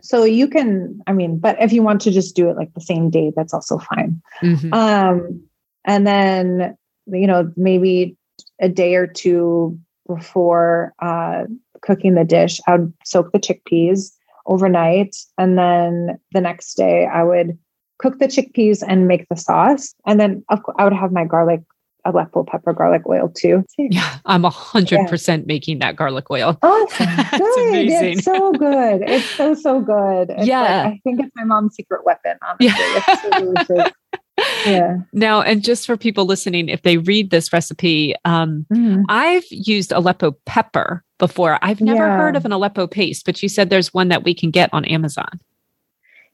[0.02, 2.80] so you can, I mean, but if you want to just do it like the
[2.80, 4.20] same day, that's also fine.
[4.42, 4.74] Mm-hmm.
[4.74, 5.42] Um,
[5.84, 8.16] and then, you know, maybe
[8.60, 11.44] a day or two before uh,
[11.82, 14.10] cooking the dish, I would soak the chickpeas
[14.46, 15.14] overnight.
[15.38, 17.56] And then the next day, I would
[18.02, 19.94] cook the chickpeas and make the sauce.
[20.06, 21.62] And then of course, I would have my garlic,
[22.04, 23.64] Aleppo pepper garlic oil too.
[23.78, 26.58] Yeah, I'm a hundred percent making that garlic oil.
[26.62, 27.06] Awesome.
[27.38, 27.88] good.
[27.88, 29.02] It's so good.
[29.02, 30.30] It's so so good.
[30.30, 30.84] It's yeah.
[30.84, 32.66] Like, I think it's my mom's secret weapon, honestly.
[32.66, 33.62] Yeah.
[33.64, 33.90] So
[34.66, 34.96] yeah.
[35.12, 39.04] Now, and just for people listening, if they read this recipe, um, mm.
[39.08, 41.58] I've used Aleppo pepper before.
[41.62, 42.16] I've never yeah.
[42.16, 44.84] heard of an Aleppo paste, but you said there's one that we can get on
[44.86, 45.38] Amazon.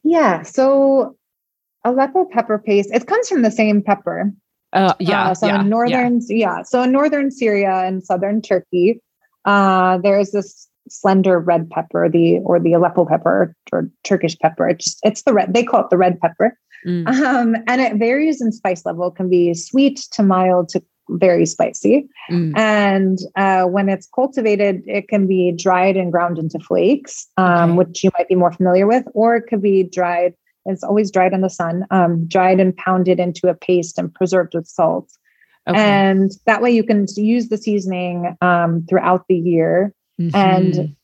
[0.03, 0.43] Yeah.
[0.43, 1.18] So
[1.85, 2.91] Aleppo pepper paste.
[2.93, 4.33] It comes from the same pepper.
[4.73, 5.31] Uh, yeah.
[5.31, 6.57] Uh, so yeah, in northern, yeah.
[6.57, 6.63] yeah.
[6.63, 9.01] So in northern Syria and southern Turkey,
[9.45, 14.69] uh, there's this slender red pepper, the or the Aleppo pepper or Turkish pepper.
[14.69, 15.55] It's just, it's the red.
[15.55, 16.57] They call it the red pepper,
[16.87, 17.07] mm.
[17.07, 19.09] um, and it varies in spice level.
[19.09, 22.07] It can be sweet to mild to very spicy.
[22.31, 22.57] Mm.
[22.57, 27.79] And uh, when it's cultivated, it can be dried and ground into flakes, um, okay.
[27.79, 30.35] which you might be more familiar with, or it could be dried.
[30.66, 34.55] It's always dried in the sun, um, dried and pounded into a paste and preserved
[34.55, 35.10] with salt.
[35.66, 35.78] Okay.
[35.78, 39.93] And that way you can use the seasoning um, throughout the year.
[40.20, 40.36] Mm-hmm.
[40.36, 40.97] And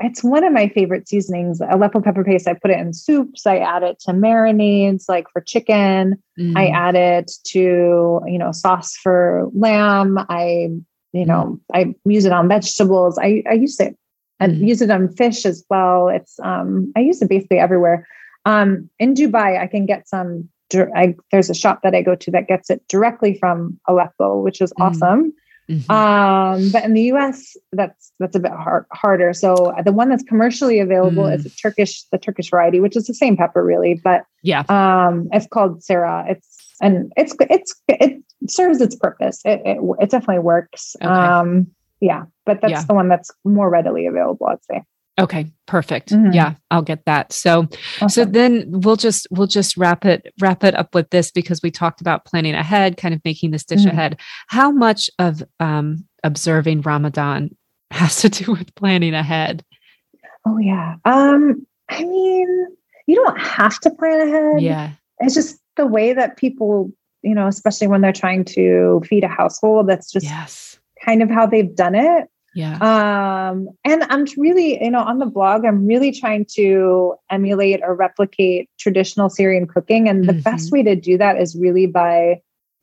[0.00, 1.60] it's one of my favorite seasonings.
[1.60, 3.46] Aleppo pepper paste, I put it in soups.
[3.46, 6.22] I add it to marinades, like for chicken.
[6.38, 6.56] Mm.
[6.56, 10.18] I add it to, you know, sauce for lamb.
[10.28, 10.70] I,
[11.12, 11.60] you know.
[11.74, 13.18] I use it on vegetables.
[13.18, 13.96] I, I use it
[14.38, 14.68] and mm.
[14.68, 16.08] use it on fish as well.
[16.08, 18.06] It's, um, I use it basically everywhere.
[18.44, 20.48] Um, in Dubai, I can get some
[20.94, 24.60] I, there's a shop that I go to that gets it directly from Aleppo, which
[24.60, 24.84] is mm.
[24.84, 25.32] awesome.
[25.68, 25.90] Mm-hmm.
[25.90, 29.32] Um, but in the US, that's that's a bit hard, harder.
[29.32, 31.34] So the one that's commercially available mm.
[31.34, 33.94] is a Turkish, the Turkish variety, which is the same pepper, really.
[34.02, 36.24] But yeah, um, it's called Sarah.
[36.28, 39.40] It's and it's it's it serves its purpose.
[39.44, 40.96] It it, it definitely works.
[41.00, 41.10] Okay.
[41.10, 41.68] Um,
[42.00, 42.84] yeah, but that's yeah.
[42.84, 44.82] the one that's more readily available, I'd say.
[45.18, 46.10] Okay, perfect.
[46.10, 46.32] Mm-hmm.
[46.32, 47.32] Yeah, I'll get that.
[47.32, 47.68] So
[48.00, 48.08] awesome.
[48.08, 51.70] so then we'll just we'll just wrap it wrap it up with this because we
[51.70, 53.88] talked about planning ahead, kind of making this dish mm-hmm.
[53.88, 54.20] ahead.
[54.48, 57.56] How much of um observing Ramadan
[57.90, 59.64] has to do with planning ahead?
[60.46, 60.96] Oh yeah.
[61.04, 62.66] Um I mean,
[63.06, 64.62] you don't have to plan ahead.
[64.62, 64.92] Yeah.
[65.18, 66.92] It's just the way that people,
[67.22, 70.78] you know, especially when they're trying to feed a household, that's just yes.
[71.04, 72.28] kind of how they've done it.
[72.54, 72.76] Yeah.
[72.78, 77.94] Um, and I'm really, you know, on the blog, I'm really trying to emulate or
[77.94, 80.08] replicate traditional Syrian cooking.
[80.08, 80.42] And the mm-hmm.
[80.42, 82.42] best way to do that is really by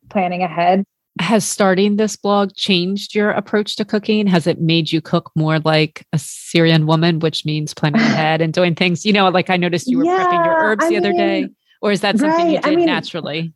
[0.09, 0.83] planning ahead.
[1.19, 4.27] Has starting this blog changed your approach to cooking?
[4.27, 8.53] Has it made you cook more like a Syrian woman, which means planning ahead and
[8.53, 9.05] doing things?
[9.05, 11.13] You know, like I noticed you were yeah, prepping your herbs I the mean, other
[11.13, 11.49] day.
[11.81, 13.53] Or is that something right, you did I mean, naturally?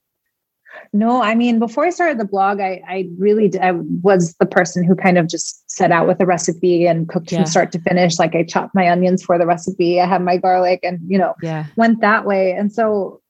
[0.94, 4.46] No, I mean, before I started the blog, I, I really did, I was the
[4.46, 7.40] person who kind of just set out with a recipe and cooked yeah.
[7.40, 8.20] from start to finish.
[8.20, 11.34] Like I chopped my onions for the recipe, I had my garlic, and you know,
[11.42, 11.68] yeah.
[11.78, 12.52] went that way.
[12.52, 13.22] And so,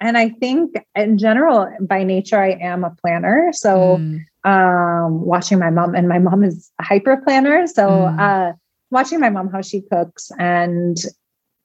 [0.00, 3.50] and I think in general, by nature, I am a planner.
[3.52, 4.20] So, mm.
[4.44, 7.66] um, watching my mom, and my mom is a hyper planner.
[7.66, 8.20] So, mm.
[8.20, 8.52] uh,
[8.90, 10.96] watching my mom how she cooks and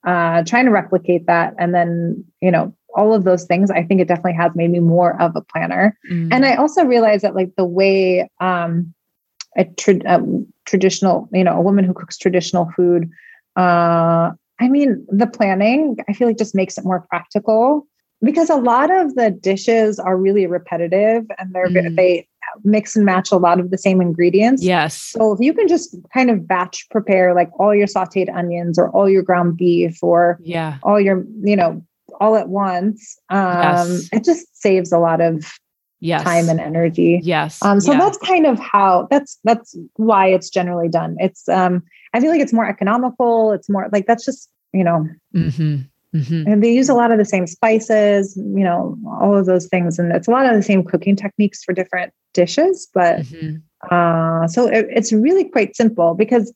[0.03, 4.01] uh, trying to replicate that, and then you know all of those things, I think
[4.01, 5.97] it definitely has made me more of a planner.
[6.11, 6.29] Mm.
[6.31, 8.93] And I also realized that like the way um,
[9.57, 10.21] a, tra- a,
[10.65, 13.09] traditional, you know, a woman who cooks traditional food,
[13.55, 17.87] uh, I mean, the planning, I feel like just makes it more practical
[18.21, 21.95] because a lot of the dishes are really repetitive and they're mm.
[21.95, 22.27] they
[22.63, 24.63] mix and match a lot of the same ingredients.
[24.63, 24.95] Yes.
[24.95, 28.89] So if you can just kind of batch prepare like all your sauteed onions or
[28.91, 31.83] all your ground beef or yeah, all your, you know,
[32.19, 34.09] all at once, um, yes.
[34.11, 35.45] it just saves a lot of
[36.03, 36.23] yes.
[36.23, 37.19] time and energy.
[37.23, 37.63] Yes.
[37.63, 37.99] Um, so yeah.
[37.99, 41.15] that's kind of how that's that's why it's generally done.
[41.19, 41.83] It's um,
[42.13, 43.51] I feel like it's more economical.
[43.53, 45.07] It's more like that's just you know.
[45.33, 45.81] Mm-hmm.
[46.15, 46.43] Mm-hmm.
[46.45, 49.97] And they use a lot of the same spices, you know, all of those things,
[49.97, 52.87] and it's a lot of the same cooking techniques for different dishes.
[52.93, 53.55] But mm-hmm.
[53.89, 56.53] uh, so it, it's really quite simple because,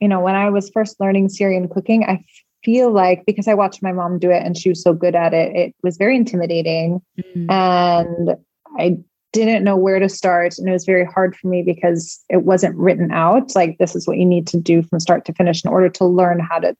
[0.00, 2.24] you know, when I was first learning Syrian cooking, I
[2.64, 5.34] feel like because I watched my mom do it and she was so good at
[5.34, 7.00] it, it was very intimidating.
[7.18, 7.50] Mm-hmm.
[7.50, 8.36] And
[8.78, 8.98] I
[9.32, 10.58] didn't know where to start.
[10.58, 13.54] And it was very hard for me because it wasn't written out.
[13.54, 16.04] Like, this is what you need to do from start to finish in order to
[16.04, 16.76] learn how to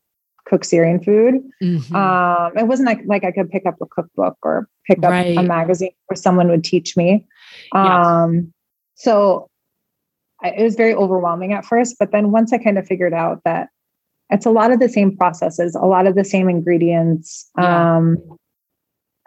[0.46, 1.34] cook Syrian food.
[1.62, 1.94] Mm-hmm.
[1.94, 5.36] Um, it wasn't like, like I could pick up a cookbook or pick up right.
[5.38, 7.24] a magazine where someone would teach me.
[7.72, 8.52] Um,
[9.00, 9.48] So
[10.42, 11.96] I, it was very overwhelming at first.
[11.98, 13.70] But then once I kind of figured out that
[14.30, 17.48] it's a lot of the same processes, a lot of the same ingredients.
[17.58, 17.96] Yeah.
[17.96, 18.18] Um,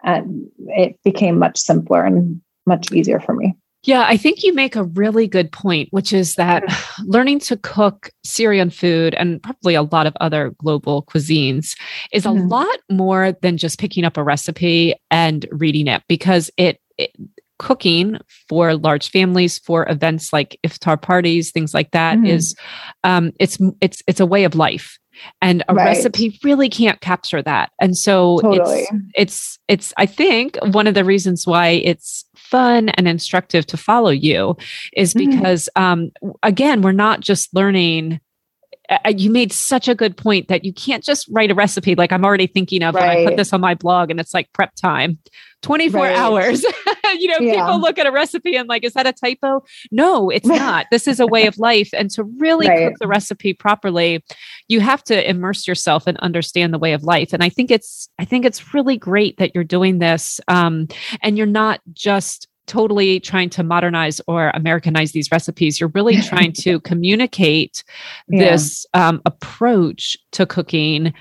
[0.02, 3.54] and it became much simpler and much easier for me.
[3.84, 6.64] Yeah, I think you make a really good point, which is that
[7.04, 11.76] learning to cook Syrian food and probably a lot of other global cuisines
[12.12, 12.38] is mm-hmm.
[12.38, 17.10] a lot more than just picking up a recipe and reading it because it, it
[17.58, 18.18] cooking
[18.48, 22.26] for large families for events like iftar parties things like that mm-hmm.
[22.26, 22.54] is
[23.04, 24.98] um, it's it's it's a way of life
[25.40, 25.84] and a right.
[25.84, 28.80] recipe really can't capture that and so totally.
[28.80, 33.76] it's it's it's i think one of the reasons why it's fun and instructive to
[33.76, 34.56] follow you
[34.92, 35.30] is mm-hmm.
[35.30, 36.02] because mm-hmm.
[36.24, 38.20] um, again we're not just learning
[39.08, 42.24] you made such a good point that you can't just write a recipe like I'm
[42.24, 43.18] already thinking of right.
[43.18, 45.18] I put this on my blog and it's like prep time
[45.64, 46.16] 24 right.
[46.16, 46.62] hours.
[47.18, 47.54] you know, yeah.
[47.54, 49.64] people look at a recipe and like, is that a typo?
[49.90, 50.86] No, it's not.
[50.90, 51.88] this is a way of life.
[51.94, 52.90] And to really right.
[52.90, 54.22] cook the recipe properly,
[54.68, 57.32] you have to immerse yourself and understand the way of life.
[57.32, 60.38] And I think it's, I think it's really great that you're doing this.
[60.48, 60.88] Um,
[61.22, 65.80] and you're not just totally trying to modernize or Americanize these recipes.
[65.80, 67.84] You're really trying to communicate
[68.28, 68.50] yeah.
[68.50, 71.12] this um, approach to cooking.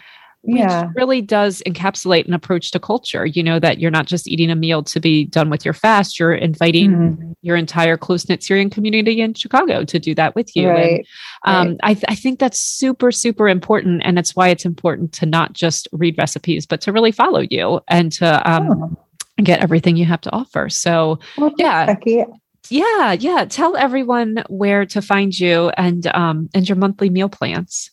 [0.46, 0.90] Which yeah.
[0.94, 3.26] really does encapsulate an approach to culture.
[3.26, 6.20] You know, that you're not just eating a meal to be done with your fast,
[6.20, 7.32] you're inviting mm-hmm.
[7.44, 10.68] your entire close knit Syrian community in Chicago to do that with you.
[10.68, 11.08] Right.
[11.46, 11.80] And um, right.
[11.84, 14.02] I, th- I think that's super, super important.
[14.04, 17.80] And that's why it's important to not just read recipes, but to really follow you
[17.88, 19.03] and to um, oh
[19.44, 20.70] get everything you have to offer.
[20.70, 21.86] So, well, yeah.
[21.86, 22.24] Becky.
[22.70, 23.46] Yeah, yeah.
[23.46, 27.92] Tell everyone where to find you and um and your monthly meal plans.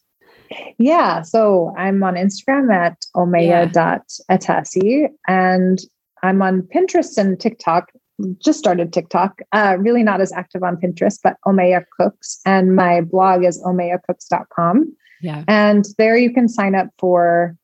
[0.79, 5.79] Yeah, so I'm on Instagram at omayah.atassi and
[6.23, 7.93] I'm on Pinterest and TikTok.
[8.39, 9.41] Just started TikTok.
[9.53, 12.41] Uh, really not as active on Pinterest, but Omayah Cooks.
[12.45, 14.95] And my blog is omayahcooks.com.
[15.23, 15.45] Yeah.
[15.49, 17.57] And there you can sign up for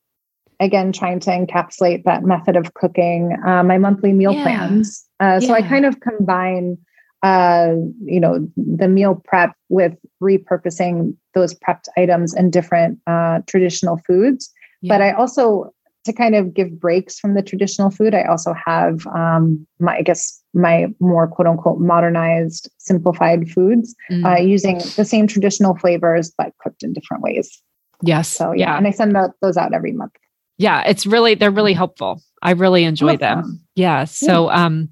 [0.61, 4.43] again trying to encapsulate that method of cooking uh, my monthly meal yeah.
[4.43, 5.55] plans uh, so yeah.
[5.55, 6.77] i kind of combine
[7.23, 7.75] uh,
[8.05, 14.53] you know the meal prep with repurposing those prepped items and different uh, traditional foods
[14.83, 14.95] yeah.
[14.95, 15.73] but i also
[16.05, 20.03] to kind of give breaks from the traditional food i also have um, my i
[20.03, 24.25] guess my more quote unquote modernized simplified foods mm.
[24.25, 27.63] Uh, using the same traditional flavors but cooked in different ways
[28.03, 28.29] Yes.
[28.29, 28.77] So yeah, yeah.
[28.77, 30.13] and I send those out every month
[30.59, 32.23] yeah, it's really they're really helpful.
[32.43, 33.61] I really enjoy them.
[33.75, 34.05] Yeah.
[34.05, 34.65] So yeah.
[34.65, 34.91] um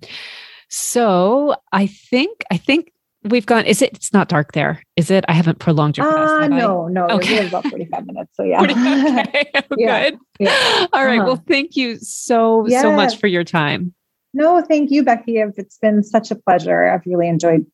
[0.69, 2.93] so I think I think
[3.25, 6.31] we've gone is it it's not dark there is it i haven't prolonged your fast
[6.31, 6.93] uh, no I?
[6.93, 7.47] no okay.
[7.47, 9.51] about 45 minutes so yeah okay.
[9.79, 10.11] yeah.
[10.11, 10.87] good yeah.
[10.93, 11.19] all right.
[11.19, 11.27] uh-huh.
[11.27, 12.83] well thank you so yes.
[12.83, 13.95] so much for your time
[14.35, 17.65] no thank you becky it's been such a pleasure i've really enjoyed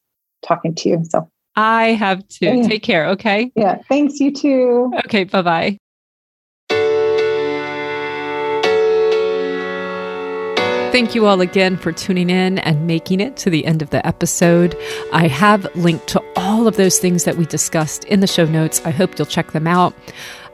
[0.42, 2.68] talking to you so i have to yeah.
[2.68, 5.76] take care okay yeah thanks you too okay bye-bye
[10.92, 14.04] Thank you all again for tuning in and making it to the end of the
[14.04, 14.76] episode.
[15.12, 18.82] I have linked to all of those things that we discussed in the show notes.
[18.84, 19.94] I hope you'll check them out.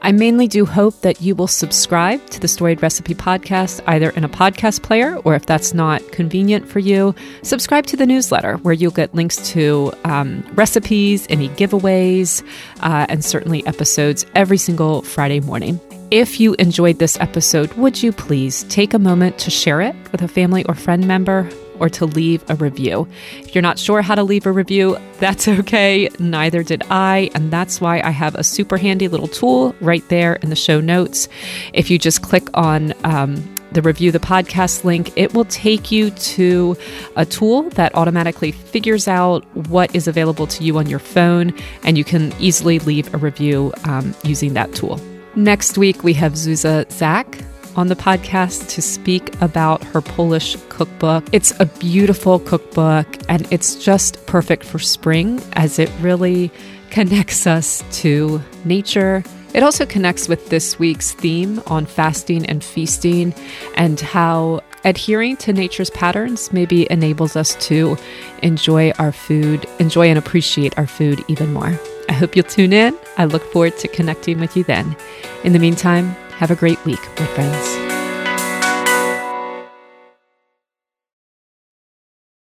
[0.03, 4.23] I mainly do hope that you will subscribe to the Storied Recipe podcast, either in
[4.23, 8.75] a podcast player or if that's not convenient for you, subscribe to the newsletter where
[8.75, 12.45] you'll get links to um, recipes, any giveaways,
[12.81, 15.81] uh, and certainly episodes every single Friday morning.
[16.09, 20.21] If you enjoyed this episode, would you please take a moment to share it with
[20.21, 23.09] a family or friend member or to leave a review?
[23.39, 26.07] If you're not sure how to leave a review, that's okay.
[26.17, 27.29] Neither did I.
[27.35, 30.79] And that's why I have a super handy little tool right there in the show
[30.79, 31.27] notes.
[31.73, 33.43] If you just click on, um,
[33.73, 36.77] the review the podcast link, it will take you to
[37.17, 41.53] a tool that automatically figures out what is available to you on your phone,
[41.83, 45.01] and you can easily leave a review um, using that tool.
[45.37, 47.37] Next week, we have Zuza Zak
[47.75, 51.25] on the podcast to speak about her Polish cookbook.
[51.31, 56.51] It's a beautiful cookbook and it's just perfect for spring as it really
[56.89, 59.23] connects us to nature.
[59.53, 63.35] It also connects with this week's theme on fasting and feasting
[63.75, 67.95] and how adhering to nature's patterns maybe enables us to
[68.41, 71.79] enjoy our food, enjoy and appreciate our food even more.
[72.09, 72.97] I hope you'll tune in.
[73.17, 74.95] I look forward to connecting with you then.
[75.43, 76.09] In the meantime,
[76.39, 77.86] have a great week, my friends.